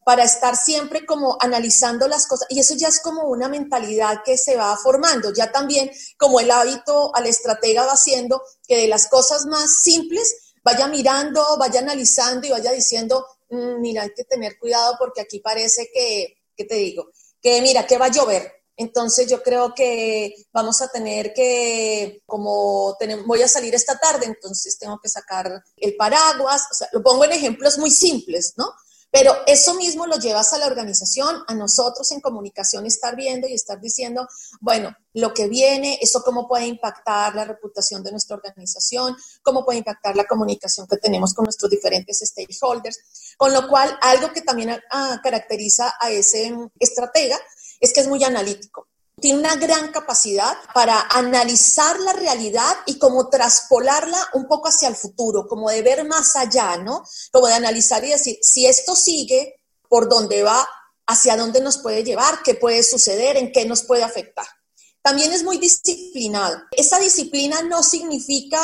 para 0.06 0.24
estar 0.24 0.56
siempre 0.56 1.06
como 1.06 1.38
analizando 1.42 2.08
las 2.08 2.26
cosas. 2.26 2.48
Y 2.50 2.60
eso 2.60 2.76
ya 2.76 2.88
es 2.88 3.02
como 3.02 3.24
una 3.24 3.50
mentalidad 3.50 4.22
que 4.24 4.38
se 4.38 4.56
va 4.56 4.78
formando. 4.78 5.34
Ya 5.34 5.52
también 5.52 5.92
como 6.18 6.40
el 6.40 6.50
hábito 6.50 7.14
al 7.14 7.26
estratega 7.26 7.86
va 7.86 7.92
haciendo 7.92 8.42
que 8.66 8.78
de 8.78 8.88
las 8.88 9.10
cosas 9.10 9.48
más 9.48 9.82
simples 9.82 10.47
vaya 10.68 10.88
mirando, 10.90 11.58
vaya 11.58 11.80
analizando 11.80 12.46
y 12.46 12.50
vaya 12.50 12.74
diciendo, 12.74 13.26
mm, 13.50 13.80
mira, 13.80 14.02
hay 14.04 14.14
que 14.14 14.26
tener 14.26 14.60
cuidado 14.60 14.96
porque 15.00 15.22
aquí 15.22 15.40
parece 15.40 15.90
que, 15.94 16.42
¿qué 16.58 16.66
te 16.66 16.76
digo? 16.76 17.12
Que 17.42 17.62
mira, 17.62 17.88
que 17.88 17.98
va 17.98 18.08
a 18.08 18.12
llover. 18.12 18.52
Entonces 18.76 19.30
yo 19.30 19.42
creo 19.42 19.74
que 19.74 20.36
vamos 20.52 20.82
a 20.82 20.90
tener 20.90 21.34
que, 21.34 22.22
como 22.26 22.98
voy 23.26 23.42
a 23.42 23.48
salir 23.48 23.74
esta 23.74 23.98
tarde, 23.98 24.26
entonces 24.26 24.78
tengo 24.78 25.00
que 25.02 25.08
sacar 25.08 25.64
el 25.78 25.96
paraguas. 25.96 26.64
O 26.70 26.76
sea, 26.76 26.90
lo 26.92 27.02
pongo 27.02 27.24
en 27.24 27.32
ejemplos 27.32 27.78
muy 27.78 27.90
simples, 27.90 28.54
¿no? 28.58 28.66
Pero 29.12 29.34
eso 29.48 29.74
mismo 29.76 30.06
lo 30.06 30.18
llevas 30.18 30.52
a 30.54 30.58
la 30.58 30.68
organización, 30.68 31.44
a 31.48 31.56
nosotros 31.56 32.12
en 32.12 32.20
comunicación 32.20 32.86
estar 32.86 33.16
viendo 33.16 33.48
y 33.48 33.54
estar 33.54 33.80
diciendo, 33.80 34.28
bueno, 34.60 34.96
lo 35.14 35.34
que 35.34 35.48
viene, 35.48 35.98
eso 36.02 36.22
cómo 36.24 36.48
puede 36.48 36.68
impactar 36.68 37.34
la 37.34 37.46
reputación 37.46 38.04
de 38.04 38.12
nuestra 38.12 38.36
organización, 38.36 39.16
cómo 39.42 39.64
puede 39.64 39.80
impactar 39.80 40.16
la 40.16 40.26
comunicación 40.26 40.88
que 40.88 40.98
tenemos 40.98 41.34
con 41.34 41.46
nuestros 41.46 41.72
diferentes 41.72 42.20
stakeholders. 42.20 43.00
Con 43.38 43.54
lo 43.54 43.68
cual, 43.68 43.98
algo 44.02 44.32
que 44.34 44.42
también 44.42 44.78
ah, 44.92 45.20
caracteriza 45.24 45.94
a 46.00 46.12
ese 46.12 46.54
estratega 46.80 47.40
es 47.80 47.94
que 47.94 48.02
es 48.02 48.08
muy 48.08 48.24
analítico 48.24 48.88
tiene 49.20 49.40
una 49.40 49.56
gran 49.56 49.92
capacidad 49.92 50.56
para 50.74 51.08
analizar 51.10 52.00
la 52.00 52.14
realidad 52.14 52.78
y 52.86 53.00
como 53.00 53.30
traspolarla 53.30 54.18
un 54.34 54.48
poco 54.48 54.68
hacia 54.68 54.90
el 54.90 54.96
futuro, 54.96 55.48
como 55.48 55.70
de 55.70 55.82
ver 55.82 56.06
más 56.06 56.36
allá, 56.36 56.78
¿no? 56.78 57.04
Como 57.32 57.48
de 57.48 57.56
analizar 57.56 58.04
y 58.04 58.10
decir, 58.10 58.38
si 58.42 58.68
esto 58.68 58.96
sigue, 58.96 59.60
¿por 59.90 60.08
dónde 60.08 60.44
va? 60.44 60.68
¿Hacia 61.08 61.36
dónde 61.36 61.62
nos 61.62 61.80
puede 61.80 62.04
llevar? 62.04 62.44
¿Qué 62.44 62.54
puede 62.54 62.84
suceder? 62.84 63.38
¿En 63.38 63.52
qué 63.52 63.66
nos 63.66 63.84
puede 63.84 64.04
afectar? 64.04 64.46
También 65.02 65.32
es 65.32 65.44
muy 65.44 65.58
disciplinado. 65.58 66.62
Esa 66.72 67.00
disciplina 67.00 67.64
no 67.64 67.82
significa, 67.82 68.60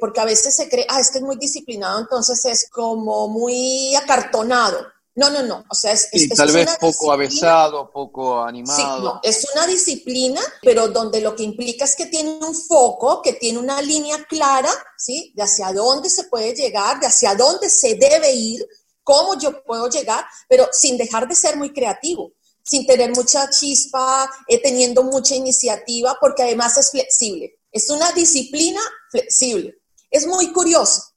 porque 0.00 0.20
a 0.20 0.24
veces 0.24 0.54
se 0.54 0.70
cree, 0.70 0.86
ah, 0.88 1.00
es 1.00 1.10
que 1.10 1.18
es 1.18 1.24
muy 1.24 1.36
disciplinado, 1.36 1.98
entonces 1.98 2.42
es 2.46 2.70
como 2.70 3.28
muy 3.28 3.94
acartonado. 3.96 4.86
No, 5.18 5.30
no, 5.30 5.42
no. 5.42 5.64
O 5.68 5.74
sea, 5.74 5.90
es, 5.90 6.08
tal 6.36 6.52
vez 6.52 6.76
poco 6.78 7.10
avesado, 7.10 7.90
poco 7.90 8.40
animado. 8.40 8.76
Sí, 8.76 9.02
no, 9.02 9.20
es 9.24 9.46
una 9.52 9.66
disciplina, 9.66 10.40
pero 10.62 10.86
donde 10.86 11.20
lo 11.20 11.34
que 11.34 11.42
implica 11.42 11.86
es 11.86 11.96
que 11.96 12.06
tiene 12.06 12.30
un 12.30 12.54
foco, 12.54 13.20
que 13.20 13.32
tiene 13.32 13.58
una 13.58 13.82
línea 13.82 14.24
clara, 14.28 14.70
¿sí? 14.96 15.32
De 15.34 15.42
hacia 15.42 15.72
dónde 15.72 16.08
se 16.08 16.24
puede 16.24 16.54
llegar, 16.54 17.00
de 17.00 17.08
hacia 17.08 17.34
dónde 17.34 17.68
se 17.68 17.96
debe 17.96 18.32
ir, 18.32 18.64
cómo 19.02 19.36
yo 19.36 19.64
puedo 19.64 19.88
llegar, 19.90 20.24
pero 20.48 20.68
sin 20.70 20.96
dejar 20.96 21.26
de 21.26 21.34
ser 21.34 21.56
muy 21.56 21.72
creativo, 21.72 22.34
sin 22.62 22.86
tener 22.86 23.10
mucha 23.10 23.50
chispa, 23.50 24.30
eh, 24.46 24.62
teniendo 24.62 25.02
mucha 25.02 25.34
iniciativa, 25.34 26.16
porque 26.20 26.44
además 26.44 26.78
es 26.78 26.92
flexible. 26.92 27.58
Es 27.72 27.90
una 27.90 28.12
disciplina 28.12 28.80
flexible. 29.10 29.74
Es 30.12 30.28
muy 30.28 30.52
curioso 30.52 31.07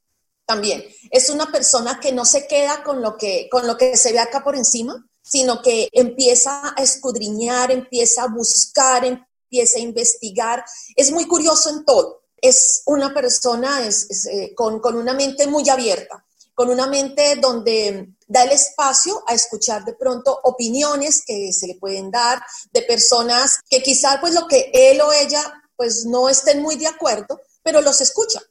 también. 0.52 0.84
Es 1.10 1.30
una 1.30 1.50
persona 1.50 1.98
que 2.02 2.12
no 2.12 2.26
se 2.26 2.46
queda 2.46 2.84
con 2.84 3.02
lo 3.02 3.16
que, 3.16 3.50
se 3.96 4.12
ve 4.12 4.20
acá 4.20 4.44
por 4.44 4.58
encima, 4.58 4.94
sino 5.22 5.62
que 5.62 5.88
empieza 5.94 6.74
a 6.76 6.84
escudriñar, 6.84 7.72
empieza 7.72 8.24
a 8.24 8.28
buscar, 8.28 9.06
empieza 9.06 9.78
a 9.78 9.82
investigar. 9.82 10.66
Es 10.94 11.10
muy 11.12 11.26
curioso 11.26 11.70
en 11.70 11.86
todo. 11.86 12.24
Es 12.36 12.84
una 12.86 13.14
persona 13.14 13.88
eh, 13.88 14.54
con, 14.54 14.82
con 14.82 14.98
una 14.98 15.14
mente 15.14 15.48
muy 15.48 15.70
abierta, 15.70 16.26
con 16.54 16.70
una 16.70 16.88
mente 16.88 17.38
donde 17.38 18.10
da 18.28 18.44
el 18.44 18.52
espacio 18.52 19.24
a 19.28 19.34
escuchar 19.34 19.86
de 19.86 19.94
pronto 19.94 20.38
opiniones 20.44 21.24
que 21.26 21.54
se 21.54 21.68
le 21.68 21.76
pueden 21.76 22.12
dar 22.12 22.42
de 22.74 22.82
personas 22.82 23.60
que 23.70 23.82
quizá 23.82 24.20
pues 24.20 24.34
lo 24.34 24.48
que 24.48 24.70
él 24.74 25.00
o 25.00 25.14
ella 25.14 25.44
pues 25.78 26.06
no 26.06 26.28
estén 26.28 26.62
muy 26.62 26.76
de 26.76 26.88
acuerdo, 26.88 27.40
pero 27.64 27.80
los 27.80 28.02
escucha 28.02 28.42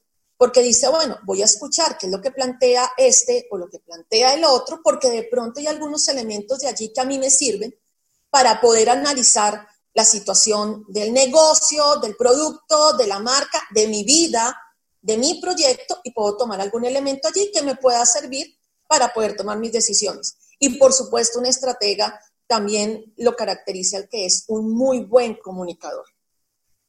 porque 0.41 0.63
dice, 0.63 0.89
bueno, 0.89 1.19
voy 1.25 1.43
a 1.43 1.45
escuchar 1.45 1.99
qué 1.99 2.07
es 2.07 2.13
lo 2.13 2.23
que 2.23 2.31
plantea 2.31 2.93
este 2.97 3.47
o 3.51 3.59
lo 3.59 3.69
que 3.69 3.79
plantea 3.79 4.33
el 4.33 4.43
otro, 4.43 4.81
porque 4.83 5.11
de 5.11 5.25
pronto 5.25 5.61
hay 5.61 5.67
algunos 5.67 6.09
elementos 6.09 6.61
de 6.61 6.69
allí 6.69 6.95
que 6.95 7.01
a 7.03 7.05
mí 7.05 7.19
me 7.19 7.29
sirven 7.29 7.79
para 8.31 8.59
poder 8.59 8.89
analizar 8.89 9.69
la 9.93 10.03
situación 10.03 10.87
del 10.89 11.13
negocio, 11.13 11.97
del 11.97 12.17
producto, 12.17 12.95
de 12.95 13.07
la 13.07 13.19
marca, 13.19 13.61
de 13.75 13.87
mi 13.89 14.03
vida, 14.03 14.59
de 15.03 15.19
mi 15.19 15.43
proyecto 15.43 16.01
y 16.05 16.13
puedo 16.13 16.39
tomar 16.39 16.59
algún 16.59 16.87
elemento 16.87 17.29
allí 17.29 17.51
que 17.53 17.61
me 17.61 17.77
pueda 17.77 18.07
servir 18.07 18.57
para 18.89 19.13
poder 19.13 19.37
tomar 19.37 19.59
mis 19.59 19.73
decisiones. 19.73 20.39
Y 20.59 20.79
por 20.79 20.95
supuesto, 20.95 21.39
un 21.39 21.45
estratega 21.45 22.19
también 22.47 23.13
lo 23.19 23.37
caracteriza 23.37 23.99
el 23.99 24.09
que 24.09 24.25
es 24.25 24.45
un 24.49 24.73
muy 24.73 25.01
buen 25.01 25.35
comunicador. 25.35 26.07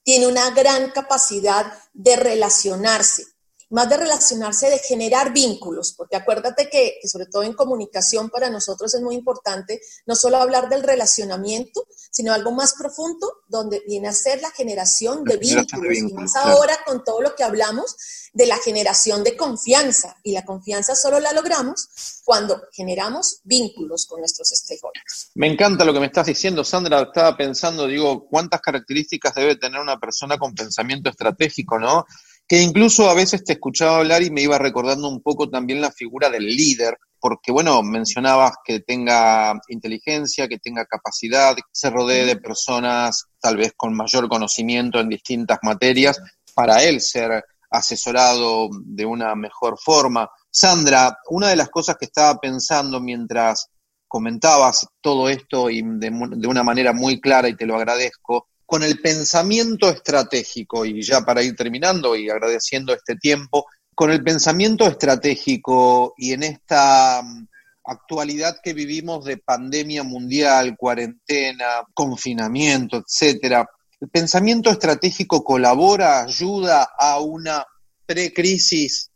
Tiene 0.03 0.27
una 0.27 0.51
gran 0.51 0.91
capacidad 0.91 1.65
de 1.91 2.15
relacionarse, 2.15 3.25
más 3.71 3.89
de 3.89 3.97
relacionarse, 3.97 4.69
de 4.69 4.79
generar 4.79 5.33
vínculos, 5.33 5.93
porque 5.97 6.15
acuérdate 6.15 6.69
que, 6.69 6.99
sobre 7.05 7.25
todo 7.25 7.43
en 7.43 7.53
comunicación 7.53 8.29
para 8.29 8.49
nosotros 8.49 8.93
es 8.93 9.01
muy 9.01 9.15
importante 9.15 9.81
no 10.05 10.15
solo 10.15 10.37
hablar 10.37 10.69
del 10.69 10.83
relacionamiento, 10.83 11.87
sino 12.11 12.33
algo 12.33 12.51
más 12.51 12.73
profundo, 12.73 13.43
donde 13.47 13.81
viene 13.87 14.09
a 14.09 14.13
ser 14.13 14.41
la 14.41 14.51
generación 14.51 15.23
de 15.23 15.37
vínculos. 15.37 15.97
y 15.97 16.13
más 16.13 16.35
ahora 16.35 16.77
con 16.85 17.03
todo 17.03 17.21
lo 17.21 17.35
que 17.35 17.43
hablamos 17.43 17.95
de 18.33 18.45
la 18.45 18.57
generación 18.57 19.23
de 19.23 19.35
confianza, 19.35 20.17
y 20.23 20.33
la 20.33 20.45
confianza 20.45 20.95
solo 20.95 21.19
la 21.19 21.33
logramos 21.33 22.21
cuando 22.23 22.61
generamos 22.71 23.41
vínculos 23.43 24.05
con 24.05 24.19
nuestros 24.19 24.49
stakeholders. 24.49 25.31
Me 25.35 25.47
encanta 25.47 25.85
lo 25.85 25.93
que 25.93 25.99
me 25.99 26.05
estás 26.07 26.27
diciendo, 26.27 26.63
Sandra. 26.63 27.01
Estaba 27.01 27.35
pensando, 27.35 27.87
digo, 27.87 28.27
cuántas 28.27 28.61
características 28.61 29.33
debe 29.35 29.55
tener 29.55 29.79
una 29.79 29.99
persona 29.99 30.37
con 30.37 30.53
pensamiento 30.53 31.09
estratégico, 31.09 31.79
¿no? 31.79 32.05
Que 32.51 32.61
incluso 32.61 33.09
a 33.09 33.13
veces 33.13 33.45
te 33.45 33.53
escuchaba 33.53 33.99
hablar 33.99 34.23
y 34.23 34.29
me 34.29 34.41
iba 34.41 34.57
recordando 34.57 35.07
un 35.07 35.21
poco 35.21 35.49
también 35.49 35.79
la 35.79 35.89
figura 35.89 36.29
del 36.29 36.45
líder, 36.45 36.97
porque 37.17 37.49
bueno, 37.49 37.81
mencionabas 37.81 38.55
que 38.61 38.81
tenga 38.81 39.57
inteligencia, 39.69 40.49
que 40.49 40.59
tenga 40.59 40.85
capacidad, 40.85 41.55
que 41.55 41.61
se 41.71 41.89
rodee 41.89 42.25
de 42.25 42.35
personas 42.35 43.23
tal 43.39 43.55
vez 43.55 43.71
con 43.77 43.93
mayor 43.93 44.27
conocimiento 44.27 44.99
en 44.99 45.07
distintas 45.07 45.59
materias, 45.63 46.19
para 46.53 46.83
él 46.83 46.99
ser 46.99 47.41
asesorado 47.69 48.67
de 48.83 49.05
una 49.05 49.33
mejor 49.33 49.79
forma. 49.79 50.29
Sandra, 50.49 51.19
una 51.29 51.47
de 51.47 51.55
las 51.55 51.69
cosas 51.69 51.95
que 51.97 52.07
estaba 52.07 52.37
pensando 52.37 52.99
mientras 52.99 53.69
comentabas 54.09 54.85
todo 54.99 55.29
esto 55.29 55.69
y 55.69 55.83
de, 55.83 56.11
de 56.35 56.47
una 56.49 56.63
manera 56.63 56.91
muy 56.91 57.21
clara, 57.21 57.47
y 57.47 57.55
te 57.55 57.65
lo 57.65 57.77
agradezco, 57.77 58.49
con 58.71 58.83
el 58.83 59.01
pensamiento 59.01 59.89
estratégico, 59.89 60.85
y 60.85 61.01
ya 61.01 61.19
para 61.19 61.43
ir 61.43 61.57
terminando 61.57 62.15
y 62.15 62.29
agradeciendo 62.29 62.93
este 62.93 63.17
tiempo, 63.17 63.65
con 63.93 64.11
el 64.11 64.23
pensamiento 64.23 64.87
estratégico 64.87 66.13
y 66.15 66.31
en 66.31 66.43
esta 66.43 67.21
mm, 67.21 67.47
actualidad 67.83 68.59
que 68.63 68.71
vivimos 68.71 69.25
de 69.25 69.35
pandemia 69.35 70.03
mundial, 70.03 70.77
cuarentena, 70.77 71.83
confinamiento, 71.93 73.03
etcétera, 73.05 73.69
¿el 73.99 74.07
pensamiento 74.07 74.69
estratégico 74.69 75.43
colabora, 75.43 76.23
ayuda 76.23 76.91
a 76.97 77.19
una 77.19 77.65
precrisis, 78.05 79.11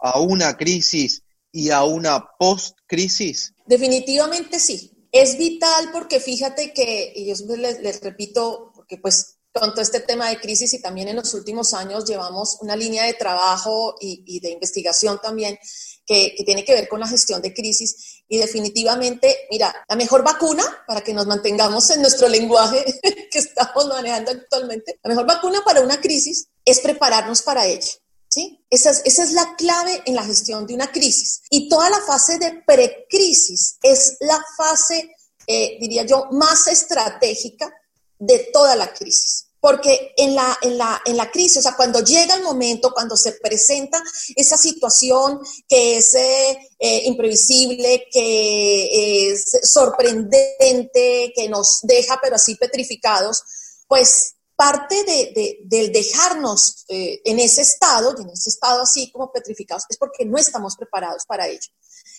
a 0.00 0.18
una 0.18 0.56
crisis 0.56 1.22
y 1.52 1.70
a 1.70 1.84
una 1.84 2.26
post-crisis? 2.36 3.54
Definitivamente 3.66 4.58
sí. 4.58 4.90
Es 5.12 5.38
vital 5.38 5.90
porque 5.92 6.18
fíjate 6.18 6.72
que, 6.72 7.12
y 7.14 7.26
yo 7.26 7.56
les, 7.56 7.80
les 7.80 8.00
repito, 8.02 8.72
porque 8.86 9.02
pues 9.02 9.38
con 9.52 9.70
todo 9.70 9.80
este 9.80 10.00
tema 10.00 10.28
de 10.28 10.38
crisis 10.38 10.74
y 10.74 10.82
también 10.82 11.08
en 11.08 11.16
los 11.16 11.32
últimos 11.34 11.74
años 11.74 12.04
llevamos 12.04 12.58
una 12.60 12.76
línea 12.76 13.04
de 13.04 13.14
trabajo 13.14 13.96
y, 14.00 14.38
de 14.38 14.50
investigación 14.50 15.18
también 15.20 15.58
que, 16.04 16.36
tiene 16.44 16.64
que 16.64 16.74
ver 16.74 16.88
con 16.88 17.00
la 17.00 17.08
gestión 17.08 17.40
de 17.40 17.54
crisis 17.54 18.22
y 18.28 18.38
definitivamente, 18.38 19.46
mira, 19.50 19.74
la 19.88 19.96
mejor 19.96 20.22
vacuna 20.22 20.62
para 20.86 21.00
que 21.00 21.14
nos 21.14 21.26
mantengamos 21.26 21.88
en 21.90 22.02
nuestro 22.02 22.28
lenguaje 22.28 22.84
que 23.30 23.38
estamos 23.38 23.86
manejando 23.88 24.30
actualmente, 24.30 25.00
la 25.02 25.08
mejor 25.08 25.26
vacuna 25.26 25.62
para 25.64 25.80
una 25.80 26.00
crisis 26.00 26.48
es 26.64 26.80
prepararnos 26.80 27.42
para 27.42 27.66
ella. 27.66 27.90
¿Sí? 28.28 28.66
Esa 28.68 28.90
es, 28.90 29.02
esa 29.04 29.22
es 29.22 29.32
la 29.32 29.54
clave 29.56 30.02
en 30.04 30.14
la 30.16 30.24
gestión 30.24 30.66
de 30.66 30.74
una 30.74 30.90
crisis. 30.90 31.42
Y 31.48 31.68
toda 31.68 31.88
la 31.88 32.00
fase 32.00 32.38
de 32.38 32.60
precrisis 32.66 33.78
es 33.82 34.18
la 34.20 34.44
fase, 34.58 35.14
eh, 35.46 35.78
diría 35.80 36.04
yo, 36.04 36.26
más 36.32 36.66
estratégica 36.66 37.72
de 38.18 38.50
toda 38.52 38.76
la 38.76 38.92
crisis. 38.92 39.44
Porque 39.58 40.12
en 40.16 40.34
la, 40.34 40.56
en, 40.62 40.78
la, 40.78 41.02
en 41.04 41.16
la 41.16 41.30
crisis, 41.30 41.56
o 41.56 41.62
sea, 41.62 41.74
cuando 41.74 42.00
llega 42.00 42.36
el 42.36 42.42
momento, 42.42 42.92
cuando 42.92 43.16
se 43.16 43.32
presenta 43.32 44.00
esa 44.36 44.56
situación 44.56 45.40
que 45.68 45.96
es 45.96 46.14
eh, 46.14 46.58
eh, 46.78 47.02
imprevisible, 47.06 48.06
que 48.12 49.32
es 49.32 49.50
sorprendente, 49.64 51.32
que 51.34 51.48
nos 51.48 51.80
deja 51.82 52.20
pero 52.22 52.36
así 52.36 52.54
petrificados, 52.54 53.42
pues 53.88 54.36
parte 54.56 55.04
de, 55.04 55.58
del 55.64 55.92
dejarnos 55.92 56.84
eh, 56.88 57.20
en 57.24 57.38
ese 57.38 57.62
estado, 57.62 58.18
en 58.18 58.30
ese 58.30 58.48
estado 58.50 58.82
así 58.82 59.10
como 59.12 59.30
petrificados, 59.30 59.84
es 59.88 59.98
porque 59.98 60.24
no 60.24 60.38
estamos 60.38 60.76
preparados 60.76 61.24
para 61.26 61.46
ello. 61.46 61.70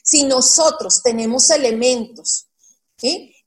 Si 0.03 0.23
nosotros 0.23 1.01
tenemos 1.01 1.49
elementos 1.49 2.47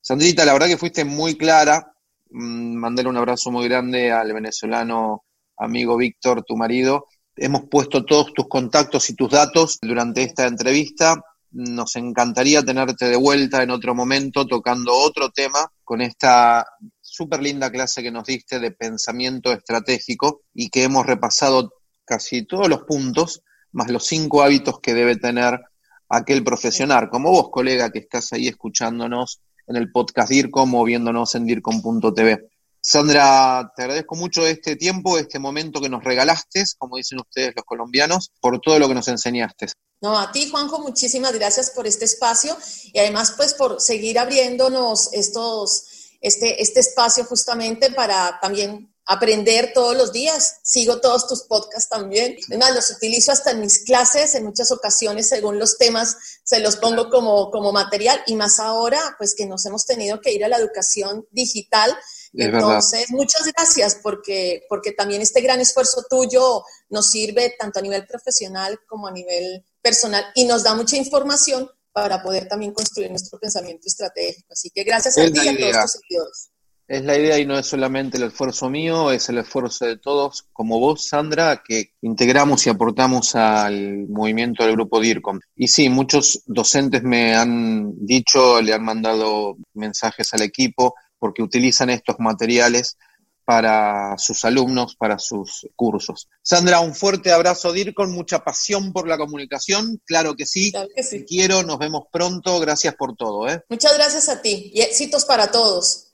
Sandrita, 0.01 0.45
la 0.45 0.53
verdad 0.53 0.67
que 0.67 0.77
fuiste 0.77 1.05
muy 1.05 1.37
clara. 1.37 1.93
Mm, 2.31 2.77
Mandale 2.77 3.09
un 3.09 3.17
abrazo 3.17 3.51
muy 3.51 3.69
grande 3.69 4.13
al 4.13 4.33
venezolano 4.33 5.25
amigo 5.57 5.97
Víctor, 5.97 6.43
tu 6.43 6.57
marido 6.57 7.07
Hemos 7.37 7.63
puesto 7.69 8.05
todos 8.05 8.33
tus 8.33 8.49
contactos 8.49 9.11
y 9.11 9.17
tus 9.17 9.31
datos 9.31 9.79
durante 9.83 10.23
esta 10.23 10.47
entrevista. 10.47 11.21
Nos 11.51 11.97
encantaría 11.97 12.63
tenerte 12.63 13.09
de 13.09 13.17
vuelta 13.17 13.63
en 13.63 13.71
otro 13.71 13.95
momento 13.95 14.47
tocando 14.47 14.95
otro 14.95 15.31
tema 15.31 15.67
con 15.83 16.01
esta 16.01 16.65
súper 17.01 17.43
linda 17.43 17.73
clase 17.73 18.03
que 18.03 18.13
nos 18.13 18.27
diste 18.27 18.61
de 18.61 18.71
pensamiento 18.71 19.53
estratégico 19.53 20.43
y 20.53 20.69
que 20.69 20.85
hemos 20.85 21.07
repasado 21.07 21.73
casi 22.05 22.45
todos 22.45 22.69
los 22.69 22.83
puntos, 22.83 23.43
más 23.73 23.91
los 23.91 24.07
cinco 24.07 24.43
hábitos 24.43 24.81
que 24.81 24.95
debe 24.95 25.17
tener 25.17 25.61
aquel 26.09 26.45
profesional, 26.45 27.09
como 27.11 27.31
vos, 27.31 27.51
colega, 27.51 27.91
que 27.91 28.01
estás 28.01 28.33
ahí 28.33 28.49
escuchándonos 28.49 29.41
en 29.67 29.77
el 29.77 29.91
podcast 29.91 30.29
DIRCOM 30.31 30.75
o 30.75 30.85
viéndonos 30.85 31.35
en 31.35 31.47
DIRCOM.tv. 31.47 32.49
Sandra, 32.81 33.73
te 33.75 33.83
agradezco 33.83 34.15
mucho 34.15 34.47
este 34.47 34.77
tiempo, 34.77 35.17
este 35.17 35.39
momento 35.39 35.81
que 35.81 35.89
nos 35.89 36.05
regalaste, 36.05 36.63
como 36.77 36.99
dicen 36.99 37.19
ustedes 37.19 37.55
los 37.57 37.65
colombianos, 37.65 38.31
por 38.41 38.61
todo 38.61 38.79
lo 38.79 38.89
que 38.89 38.95
nos 38.95 39.09
enseñaste. 39.09 39.69
No, 40.03 40.19
a 40.19 40.31
ti, 40.31 40.51
Juanjo, 40.51 40.81
muchísimas 40.81 41.33
gracias 41.33 41.71
por 41.71 41.87
este 41.87 42.05
espacio 42.05 42.55
y 42.93 42.99
además, 42.99 43.33
pues, 43.39 43.55
por 43.55 43.81
seguir 43.81 44.19
abriéndonos 44.19 45.09
estos, 45.15 46.11
este, 46.21 46.61
este 46.63 46.81
espacio 46.81 47.25
justamente 47.25 47.91
para 47.91 48.39
también 48.39 48.94
aprender 49.07 49.73
todos 49.75 49.97
los 49.97 50.13
días. 50.13 50.59
Sigo 50.63 51.01
todos 51.01 51.27
tus 51.27 51.43
podcasts 51.43 51.89
también. 51.89 52.37
Además, 52.49 52.75
los 52.75 52.91
utilizo 52.91 53.33
hasta 53.33 53.51
en 53.51 53.61
mis 53.61 53.85
clases, 53.85 54.35
en 54.35 54.45
muchas 54.45 54.71
ocasiones, 54.73 55.29
según 55.29 55.59
los 55.59 55.79
temas, 55.79 56.17
se 56.43 56.61
los 56.61 56.77
pongo 56.77 57.11
como, 57.11 57.51
como 57.51 57.73
material 57.73 58.21
y 58.27 58.37
más 58.37 58.61
ahora, 58.61 59.01
pues 59.19 59.35
que 59.35 59.47
nos 59.47 59.65
hemos 59.67 59.87
tenido 59.87 60.21
que 60.21 60.33
ir 60.33 60.45
a 60.45 60.49
la 60.49 60.59
educación 60.59 61.27
digital 61.31 61.97
entonces, 62.37 63.11
muchas 63.11 63.47
gracias 63.47 63.99
porque, 64.03 64.65
porque 64.69 64.93
también 64.93 65.23
este 65.23 65.41
gran 65.41 65.61
esfuerzo 65.61 66.05
tuyo 66.09 66.65
nos 66.89 67.11
sirve 67.11 67.55
tanto 67.59 67.79
a 67.79 67.83
nivel 67.83 68.07
profesional 68.07 68.81
como 68.89 69.07
a 69.07 69.13
nivel 69.13 69.65
personal 69.81 70.25
y 70.35 70.45
nos 70.45 70.65
da 70.65 70.75
mucha 70.75 70.97
información 70.97 71.71
para 71.93 72.23
poder 72.23 72.49
también 72.49 72.73
construir 72.73 73.11
nuestro 73.11 73.39
pensamiento 73.39 73.87
estratégico. 73.87 74.49
Así 74.53 74.71
que 74.71 74.83
gracias 74.83 75.17
a 75.17 75.25
ti 75.27 75.41
y 75.45 75.49
a 75.49 75.57
todos 75.57 75.83
tus 75.83 76.01
seguidores. 76.01 76.51
Es 76.87 77.03
la 77.03 77.17
idea 77.17 77.39
y 77.39 77.47
no 77.47 77.59
es 77.59 77.67
solamente 77.67 78.19
el 78.19 78.25
esfuerzo 78.25 78.69
mío, 78.69 79.11
es 79.11 79.29
el 79.31 79.39
esfuerzo 79.39 79.87
de 79.87 79.97
todos, 79.97 80.45
como 80.53 80.79
vos, 80.79 81.07
Sandra, 81.07 81.63
que 81.67 81.93
integramos 82.03 82.67
y 82.67 82.71
aportamos 82.71 83.35
al 83.35 84.07
movimiento 84.09 84.65
del 84.65 84.75
grupo 84.75 85.01
DIRCOM. 85.01 85.41
Y 85.57 85.69
sí, 85.69 85.89
muchos 85.89 86.43
docentes 86.47 87.03
me 87.03 87.35
han 87.35 87.95
dicho, 88.05 88.61
le 88.61 88.75
han 88.75 88.85
mandado 88.85 89.57
mensajes 89.73 90.35
al 90.35 90.43
equipo, 90.43 90.95
porque 91.19 91.43
utilizan 91.43 91.89
estos 91.89 92.17
materiales 92.19 92.99
para 93.45 94.17
sus 94.19 94.45
alumnos, 94.45 94.97
para 94.97 95.19
sus 95.19 95.67
cursos. 95.77 96.29
Sandra, 96.43 96.81
un 96.81 96.95
fuerte 96.95 97.33
abrazo, 97.33 97.73
DIR, 97.73 97.95
con 97.95 98.13
mucha 98.13 98.45
pasión 98.45 98.93
por 98.93 99.09
la 99.09 99.19
comunicación. 99.19 100.01
Claro 100.05 100.35
que 100.35 100.47
sí. 100.47 100.71
Claro 100.71 100.89
que 100.95 101.03
sí. 101.03 101.25
quiero, 101.27 101.63
nos 101.63 101.79
vemos 101.79 102.05
pronto. 102.11 102.59
Gracias 102.61 102.95
por 102.95 103.17
todo. 103.17 103.49
¿eh? 103.49 103.63
Muchas 103.69 103.95
gracias 103.95 104.29
a 104.29 104.41
ti 104.41 104.71
y 104.75 104.81
éxitos 104.81 105.25
para 105.25 105.51
todos. 105.51 106.14